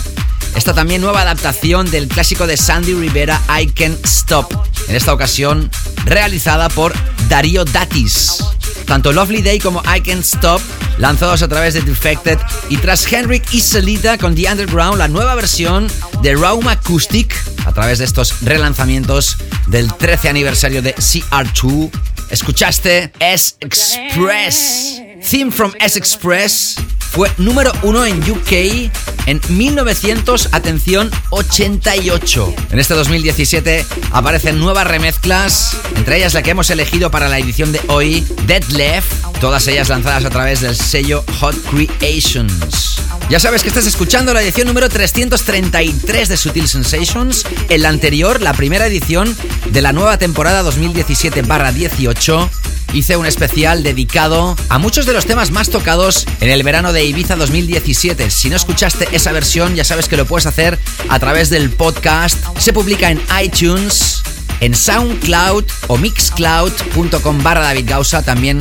esta 0.56 0.74
también 0.74 1.02
nueva 1.02 1.22
adaptación 1.22 1.92
del 1.92 2.08
clásico 2.08 2.48
de 2.48 2.56
Sandy 2.56 2.94
Rivera, 2.94 3.42
I 3.62 3.68
Can 3.68 3.98
Stop. 4.04 4.52
En 4.88 4.96
esta 4.96 5.14
ocasión 5.14 5.70
realizada 6.06 6.70
por 6.70 6.94
Darío 7.28 7.66
Datis. 7.66 8.38
Tanto 8.86 9.12
Lovely 9.12 9.42
Day 9.42 9.60
como 9.60 9.84
I 9.84 10.02
Can 10.02 10.20
Stop, 10.20 10.62
lanzados 10.98 11.42
a 11.42 11.48
través 11.48 11.74
de 11.74 11.82
Defected. 11.82 12.40
Y 12.70 12.78
tras 12.78 13.12
Henrik 13.12 13.44
y 13.54 13.60
Selita 13.60 14.18
con 14.18 14.34
The 14.34 14.50
Underground, 14.50 14.98
la 14.98 15.08
nueva 15.08 15.36
versión 15.36 15.88
de 16.22 16.36
Raum 16.36 16.68
Acoustic, 16.68 17.36
a 17.66 17.74
través 17.74 18.00
de 18.00 18.06
estos 18.06 18.42
relanzamientos 18.42 19.38
del 19.68 19.94
13 19.94 20.30
aniversario 20.30 20.82
de 20.82 20.96
CR2, 20.96 21.92
escuchaste 22.30 23.12
S-Express. 23.20 25.02
Theme 25.30 25.52
from 25.52 25.74
S-Express 25.80 26.76
fue 27.12 27.32
número 27.38 27.72
uno 27.84 28.06
en 28.06 28.20
UK 28.30 28.92
en 29.26 29.42
1900, 29.50 30.50
atención, 30.52 31.12
88. 31.30 32.54
En 32.72 32.80
este 32.80 32.94
2017 32.94 33.86
aparecen 34.12 34.60
nuevas 34.60 34.88
remezclas, 34.88 35.78
entre 35.96 36.18
ellas 36.18 36.34
la 36.34 36.44
que 36.44 36.52
hemos 36.52 36.70
elegido 36.70 37.12
para 37.12 37.28
la 37.30 37.40
edición 37.40 37.72
de 37.72 37.82
hoy, 37.88 38.26
Dead 38.46 38.64
Left, 38.70 39.08
todas 39.40 39.68
ellas 39.68 39.90
lanzadas 39.90 40.26
a 40.26 40.30
través 40.30 40.62
del 40.62 40.76
sello 40.76 41.24
Hot 41.40 41.56
Creations. 41.70 43.02
Ya 43.30 43.40
sabes 43.40 43.64
que 43.64 43.70
estás 43.70 43.88
escuchando 43.88 44.34
la 44.34 44.44
edición 44.44 44.68
número 44.68 44.88
333 44.88 46.30
de 46.30 46.38
Sutil 46.38 46.68
Sensations, 46.68 47.46
en 47.70 47.82
la 47.82 47.90
anterior, 47.90 48.42
la 48.42 48.54
primera 48.54 48.86
edición 48.86 49.36
de 49.72 49.82
la 49.82 49.94
nueva 49.94 50.18
temporada 50.20 50.64
2017-18 50.64 52.50
hice 52.94 53.18
un 53.18 53.26
especial 53.26 53.84
dedicado 53.84 54.56
a 54.70 54.78
muchos 54.78 55.06
de 55.06 55.14
los 55.14 55.26
temas 55.26 55.52
más 55.52 55.70
tocados 55.70 56.26
en 56.42 56.50
el 56.50 56.64
verano 56.64 56.94
de 56.94 57.06
Ibiza 57.06 57.36
2017. 57.36 58.30
Si 58.30 58.50
no 58.50 58.56
escuchaste 58.56 59.08
esa 59.12 59.32
versión, 59.32 59.76
ya 59.76 59.84
sabes 59.84 60.08
que 60.08 60.18
lo 60.18 60.26
puedes 60.26 60.46
hacer 60.46 60.80
a 61.10 61.20
través 61.20 61.50
del 61.50 61.70
podcast. 61.70 62.38
Se 62.58 62.74
publica 62.74 63.12
en 63.12 63.22
iTunes, 63.44 64.22
en 64.60 64.76
SoundCloud 64.76 65.66
o 65.88 65.98
Mixcloud.com 65.98 67.44
barra 67.44 67.62
David 67.62 67.90
Gausa, 67.90 68.24
también 68.24 68.60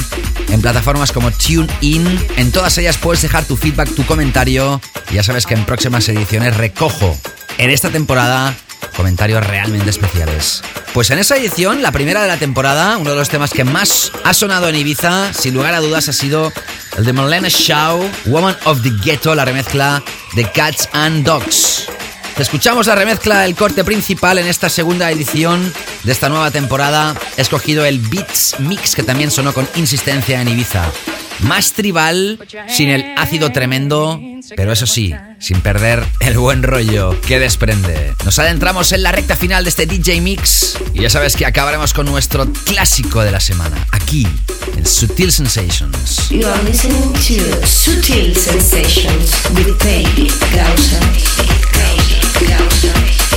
en 0.50 0.60
plataformas 0.60 1.12
como 1.12 1.30
TuneIn. 1.30 2.18
En 2.36 2.52
todas 2.52 2.76
ellas 2.78 2.98
puedes 2.98 3.22
dejar 3.22 3.44
tu 3.44 3.56
feedback, 3.56 3.94
tu 3.94 4.04
comentario. 4.04 4.80
Ya 5.12 5.22
sabes 5.22 5.46
que 5.46 5.54
en 5.54 5.64
próximas 5.64 6.08
ediciones 6.08 6.56
recojo 6.56 7.16
en 7.58 7.70
esta 7.70 7.90
temporada 7.90 8.56
comentarios 8.96 9.46
realmente 9.46 9.90
especiales. 9.90 10.62
Pues 10.92 11.10
en 11.10 11.18
esa 11.18 11.36
edición, 11.36 11.82
la 11.82 11.92
primera 11.92 12.22
de 12.22 12.28
la 12.28 12.36
temporada, 12.36 12.96
uno 12.96 13.10
de 13.10 13.16
los 13.16 13.28
temas 13.28 13.50
que 13.50 13.64
más 13.64 14.12
ha 14.24 14.34
sonado 14.34 14.68
en 14.68 14.76
Ibiza, 14.76 15.32
sin 15.32 15.54
lugar 15.54 15.74
a 15.74 15.80
dudas, 15.80 16.08
ha 16.08 16.12
sido 16.12 16.52
el 16.96 17.04
de 17.04 17.12
Marlena 17.12 17.48
Shaw, 17.48 18.08
Woman 18.26 18.56
of 18.64 18.82
the 18.82 18.92
Ghetto, 19.02 19.34
la 19.34 19.44
remezcla 19.44 20.02
de 20.34 20.50
Cats 20.50 20.88
and 20.92 21.24
Dogs. 21.24 21.88
Escuchamos 22.38 22.88
la 22.88 22.96
remezcla 22.96 23.40
del 23.40 23.54
corte 23.54 23.84
principal 23.84 24.38
en 24.38 24.46
esta 24.46 24.68
segunda 24.68 25.10
edición 25.10 25.72
de 26.02 26.12
esta 26.12 26.28
nueva 26.28 26.50
temporada. 26.50 27.14
He 27.36 27.42
escogido 27.42 27.84
el 27.84 28.00
Beats 28.00 28.56
Mix 28.58 28.96
que 28.96 29.04
también 29.04 29.30
sonó 29.30 29.54
con 29.54 29.68
insistencia 29.76 30.40
en 30.40 30.48
Ibiza. 30.48 30.90
Más 31.40 31.72
tribal, 31.72 32.38
sin 32.68 32.88
el 32.88 33.04
ácido 33.16 33.52
tremendo, 33.52 34.20
pero 34.56 34.72
eso 34.72 34.86
sí, 34.86 35.14
sin 35.38 35.60
perder 35.60 36.04
el 36.20 36.38
buen 36.38 36.62
rollo 36.62 37.20
que 37.22 37.38
desprende. 37.38 38.14
Nos 38.24 38.38
adentramos 38.38 38.92
en 38.92 39.02
la 39.02 39.12
recta 39.12 39.36
final 39.36 39.64
de 39.64 39.70
este 39.70 39.86
DJ 39.86 40.20
Mix 40.20 40.76
y 40.94 41.02
ya 41.02 41.10
sabes 41.10 41.36
que 41.36 41.46
acabaremos 41.46 41.92
con 41.92 42.06
nuestro 42.06 42.46
clásico 42.64 43.22
de 43.22 43.30
la 43.30 43.40
semana, 43.40 43.86
aquí, 43.90 44.26
en 44.76 44.86
Sutil 44.86 45.32
Sensations. 45.32 46.28
You 46.30 46.46
are 46.46 46.62
listening 46.64 47.12
to 47.12 47.66
Sutil 47.66 48.34
Sensations 48.34 49.32
with 49.54 49.78
David 49.82 50.32
Gausa. 50.54 51.00
I 52.86 53.33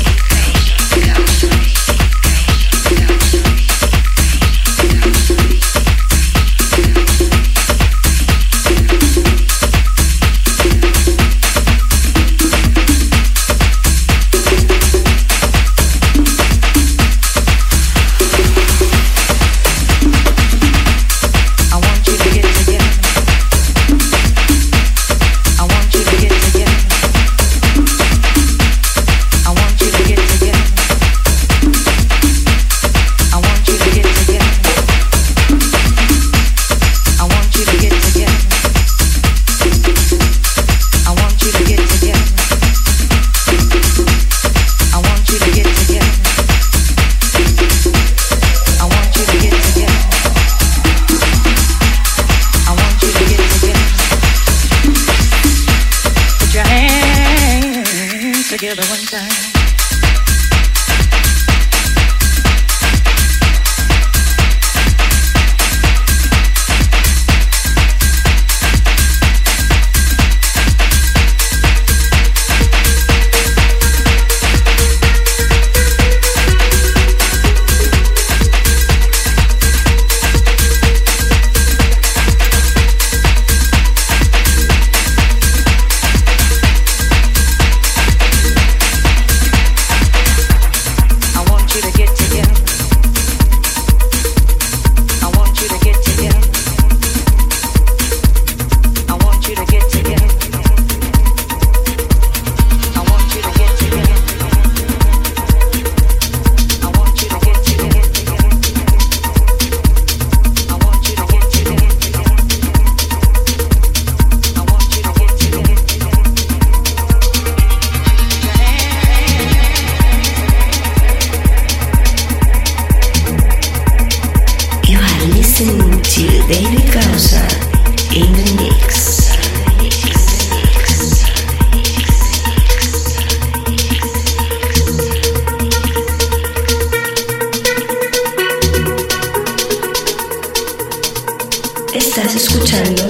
escuchando 142.38 143.02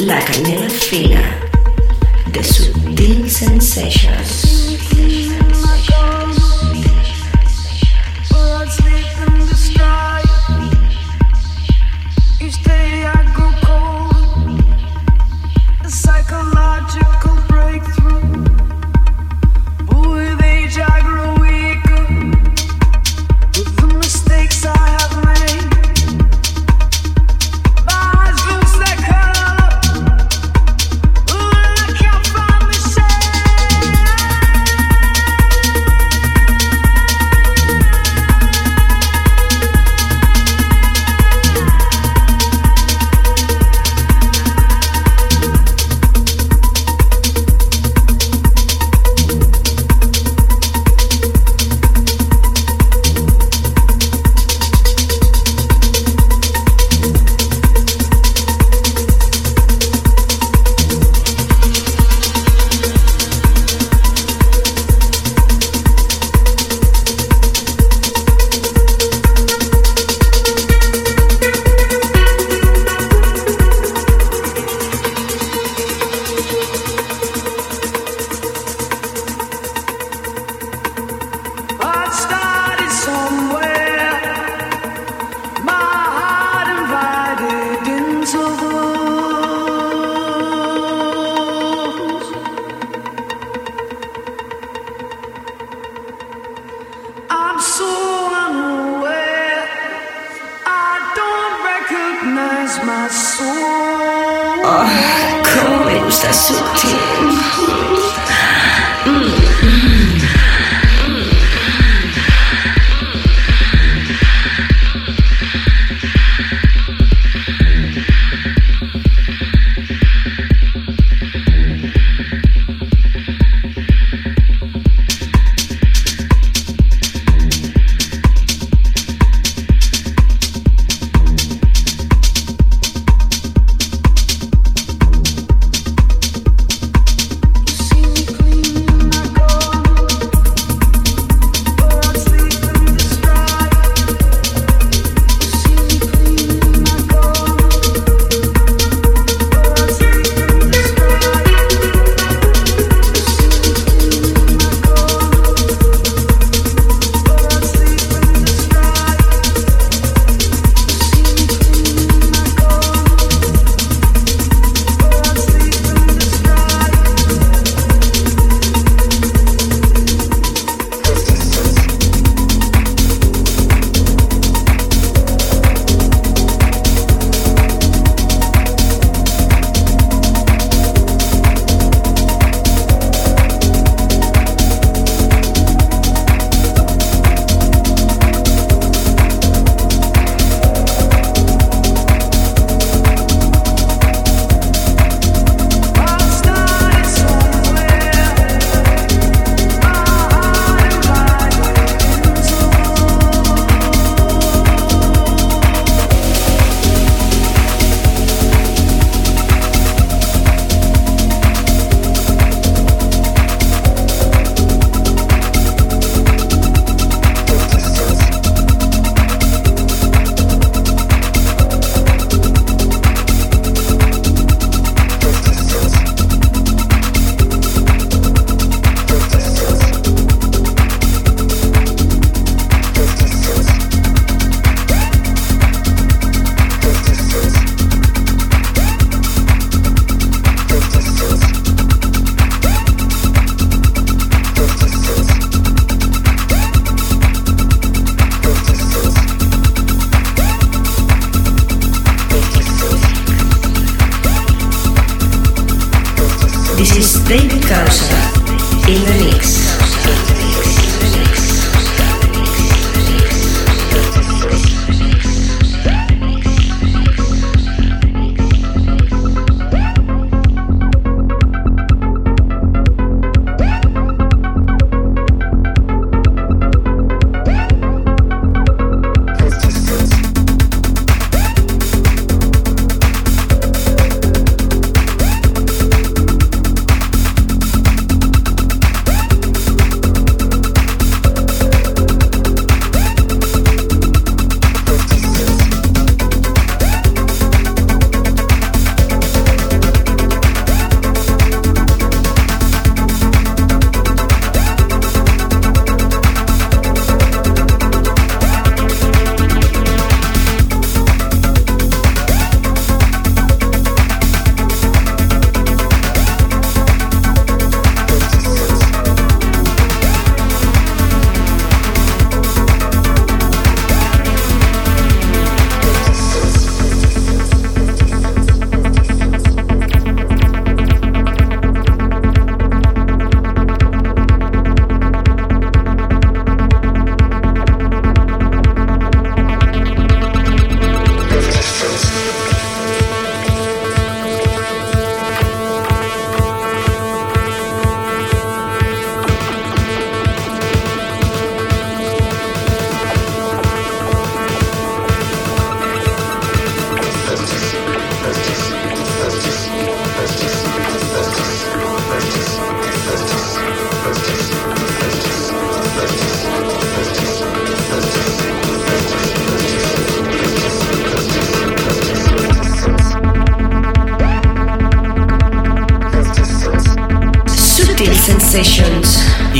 La 0.00 0.22
Canela 0.22 0.68
Fina 0.68 1.40
de 2.30 2.44
Sutil 2.44 3.30
Sensations. 3.30 4.45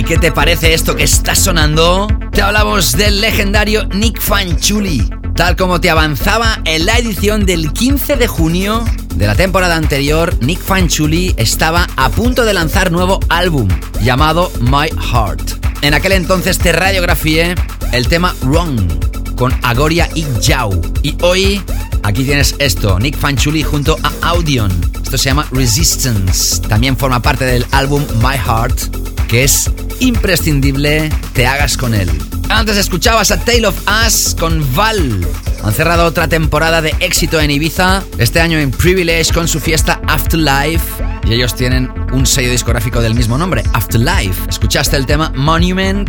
Qué 0.06 0.18
te 0.18 0.30
parece 0.30 0.72
esto 0.72 0.94
que 0.94 1.02
está 1.02 1.34
sonando? 1.34 2.06
Te 2.30 2.40
hablamos 2.40 2.92
del 2.92 3.20
legendario 3.20 3.86
Nick 3.86 4.20
Fanchuli, 4.20 5.10
tal 5.34 5.56
como 5.56 5.80
te 5.80 5.90
avanzaba 5.90 6.60
en 6.64 6.86
la 6.86 6.96
edición 6.96 7.44
del 7.44 7.72
15 7.72 8.16
de 8.16 8.28
junio 8.28 8.84
de 9.16 9.26
la 9.26 9.34
temporada 9.34 9.74
anterior, 9.74 10.36
Nick 10.40 10.60
Fanchuli 10.60 11.34
estaba 11.36 11.88
a 11.96 12.08
punto 12.10 12.44
de 12.44 12.54
lanzar 12.54 12.92
nuevo 12.92 13.18
álbum 13.28 13.68
llamado 14.00 14.52
My 14.60 14.88
Heart. 14.88 15.64
En 15.82 15.92
aquel 15.92 16.12
entonces 16.12 16.58
te 16.58 16.70
radiografié 16.70 17.56
el 17.92 18.06
tema 18.06 18.32
Wrong 18.42 19.34
con 19.34 19.52
Agoria 19.62 20.08
y 20.14 20.24
Yao. 20.40 20.80
Y 21.02 21.16
hoy 21.22 21.60
aquí 22.04 22.22
tienes 22.22 22.54
esto, 22.60 23.00
Nick 23.00 23.16
Fanchuli 23.16 23.64
junto 23.64 23.96
a 24.04 24.28
Audion. 24.28 24.70
Esto 25.02 25.18
se 25.18 25.30
llama 25.30 25.48
Resistance. 25.50 26.60
También 26.60 26.96
forma 26.96 27.20
parte 27.20 27.44
del 27.44 27.66
álbum 27.72 28.04
My 28.22 28.36
Heart, 28.36 29.26
que 29.26 29.42
es 29.42 29.68
imprescindible 30.00 31.10
te 31.32 31.46
hagas 31.46 31.76
con 31.76 31.94
él. 31.94 32.10
Antes 32.48 32.76
escuchabas 32.76 33.30
a 33.30 33.40
Tale 33.40 33.66
of 33.66 33.76
Us 34.06 34.36
con 34.38 34.64
Val. 34.74 35.26
Han 35.64 35.72
cerrado 35.72 36.04
otra 36.06 36.28
temporada 36.28 36.80
de 36.80 36.94
éxito 37.00 37.40
en 37.40 37.50
Ibiza, 37.50 38.04
este 38.18 38.40
año 38.40 38.58
en 38.58 38.70
Privilege 38.70 39.32
con 39.32 39.48
su 39.48 39.60
fiesta 39.60 40.00
Afterlife. 40.06 41.02
Y 41.26 41.34
ellos 41.34 41.54
tienen 41.54 41.90
un 42.12 42.24
sello 42.24 42.50
discográfico 42.50 43.00
del 43.00 43.14
mismo 43.14 43.36
nombre, 43.36 43.64
Afterlife. 43.72 44.48
Escuchaste 44.48 44.96
el 44.96 45.06
tema 45.06 45.32
Monument, 45.34 46.08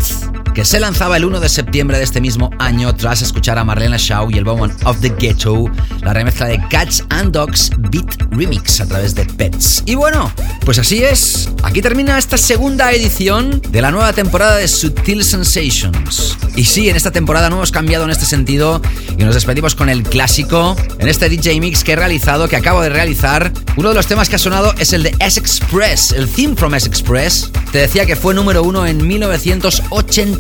que 0.58 0.66
se 0.66 0.80
lanzaba 0.80 1.18
el 1.18 1.26
1 1.26 1.40
de 1.40 1.50
septiembre 1.50 2.00
de 2.00 2.04
este 2.04 2.20
mismo 2.20 2.50
año 2.58 2.96
tras 2.96 3.22
escuchar 3.22 3.60
a 3.60 3.64
Marlena 3.64 3.98
Shaw 4.00 4.32
y 4.32 4.40
el 4.40 4.44
Bowman 4.44 4.76
of 4.86 5.00
the 5.02 5.10
Ghetto, 5.10 5.66
la 6.02 6.14
remezcla 6.14 6.48
de 6.48 6.60
Cats 6.68 7.04
and 7.10 7.32
Dogs 7.32 7.70
Beat 7.92 8.24
Remix 8.32 8.82
a 8.82 8.88
través 8.88 9.14
de 9.14 9.24
Pets. 9.24 9.84
Y 9.86 9.94
bueno, 9.94 10.34
pues 10.66 10.80
así 10.80 11.04
es. 11.04 11.52
Aquí 11.62 11.84
termina 11.84 12.18
esta 12.18 12.40
segunda 12.40 12.92
edición 12.92 13.62
de 13.70 13.84
la 13.84 13.92
nueva 13.92 14.14
temporada 14.14 14.56
de 14.56 14.68
Sutil 14.68 15.24
Sensations. 15.24 16.36
Y 16.56 16.64
sí, 16.66 16.90
en 16.90 16.96
esta 16.96 17.12
temporada 17.12 17.52
no 17.52 17.58
hemos 17.58 17.72
cambiado 17.72 18.06
en 18.06 18.10
este 18.10 18.26
sentido 18.26 18.82
y 19.16 19.24
nos 19.24 19.36
despedimos 19.36 19.76
con 19.76 19.90
el 19.90 20.02
clásico 20.02 20.76
en 20.98 21.08
este 21.08 21.30
DJ 21.30 21.60
Mix 21.60 21.84
que 21.84 21.92
he 21.92 21.96
realizado, 21.96 22.50
que 22.50 22.56
acabo 22.56 22.82
de 22.82 22.90
realizar. 22.90 23.54
Uno 23.76 23.90
de 23.90 23.96
los 23.96 24.08
temas 24.08 24.28
que 24.28 24.38
ha 24.38 24.40
sonado 24.40 24.74
es 24.80 24.92
el 24.92 25.04
de 25.04 25.16
S-Express, 25.20 26.14
el 26.14 26.28
theme 26.28 26.56
from 26.56 26.74
S-Express. 26.74 27.52
Te 27.72 27.78
decía 27.78 28.08
que 28.08 28.16
fue 28.16 28.34
número 28.34 28.64
uno 28.64 28.88
en 28.88 29.06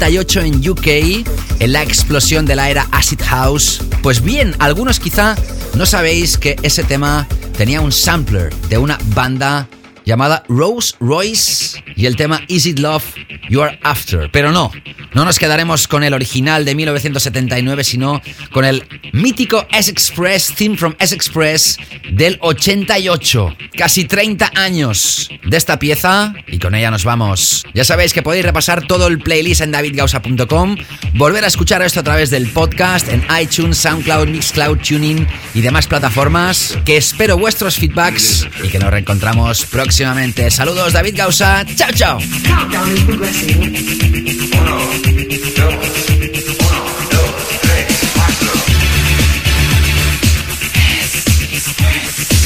1988 0.07 0.41
en 0.41 0.69
UK, 0.69 1.59
en 1.59 1.73
la 1.73 1.84
explosión 1.84 2.45
de 2.45 2.55
la 2.55 2.69
era 2.69 2.88
Acid 2.91 3.21
House. 3.25 3.81
Pues 4.01 4.21
bien, 4.21 4.55
algunos 4.59 5.01
quizá 5.01 5.35
no 5.75 5.85
sabéis 5.85 6.38
que 6.38 6.55
ese 6.63 6.84
tema 6.84 7.27
tenía 7.57 7.81
un 7.81 7.91
sampler 7.91 8.53
de 8.69 8.77
una 8.77 8.97
banda 9.13 9.67
llamada 10.07 10.43
Rose 10.47 10.95
Royce 11.01 11.84
y 11.97 12.05
el 12.05 12.15
tema 12.15 12.41
Is 12.47 12.65
It 12.65 12.79
Love 12.79 13.03
You 13.49 13.61
Are 13.61 13.77
After. 13.84 14.31
Pero 14.31 14.53
no, 14.53 14.71
no 15.13 15.25
nos 15.25 15.38
quedaremos 15.38 15.89
con 15.89 16.03
el 16.03 16.13
original 16.13 16.63
de 16.63 16.75
1979, 16.75 17.84
sino 17.84 18.21
con 18.51 18.63
el 18.63 18.84
mítico 19.11 19.67
S-Express, 19.69 20.53
Theme 20.55 20.77
from 20.77 20.95
S-Express 20.97 21.77
del 22.13 22.38
88. 22.39 23.57
Casi 23.77 24.05
30 24.05 24.53
años 24.55 25.29
de 25.45 25.57
esta 25.57 25.77
pieza 25.77 26.34
y 26.47 26.57
con 26.57 26.73
ella 26.73 26.89
nos 26.89 27.03
vamos. 27.03 27.65
Ya 27.73 27.84
sabéis 27.84 28.13
que 28.13 28.23
podéis 28.23 28.45
repasar 28.45 28.88
todo 28.88 29.07
el 29.07 29.19
playlist 29.19 29.59
en 29.59 29.71
davidgausa.com, 29.71 30.77
volver 31.15 31.43
a 31.43 31.47
escuchar 31.47 31.81
esto 31.81 31.99
a 31.99 32.03
través 32.03 32.29
del 32.29 32.47
podcast 32.47 33.09
en 33.09 33.25
iTunes, 33.41 33.77
SoundCloud, 33.77 34.29
Mixcloud, 34.29 34.77
Tuning 34.77 35.27
y 35.53 35.59
demás 35.59 35.85
plataformas. 35.85 36.77
Que 36.85 36.95
espero 36.95 37.38
vuestros 37.38 37.75
feedbacks 37.75 38.47
y 38.63 38.69
que 38.69 38.79
nos 38.79 38.89
reencontramos 38.89 39.65
próximamente. 39.65 39.97
Saludos, 39.98 40.94
David 40.94 41.15
Gausa. 41.18 41.65
Chao, 41.76 41.90
chao. 41.91 42.19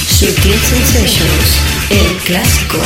Sutil 0.07 0.59
Sensations, 0.61 1.59
el 1.89 2.17
clásico. 2.23 2.79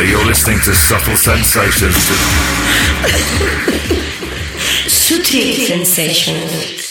You're 0.00 0.24
listening 0.24 0.60
to 0.60 0.74
Subtle 0.74 1.16
Sensations. 1.16 1.94
Sutil 4.88 5.66
Sensations. 5.66 6.87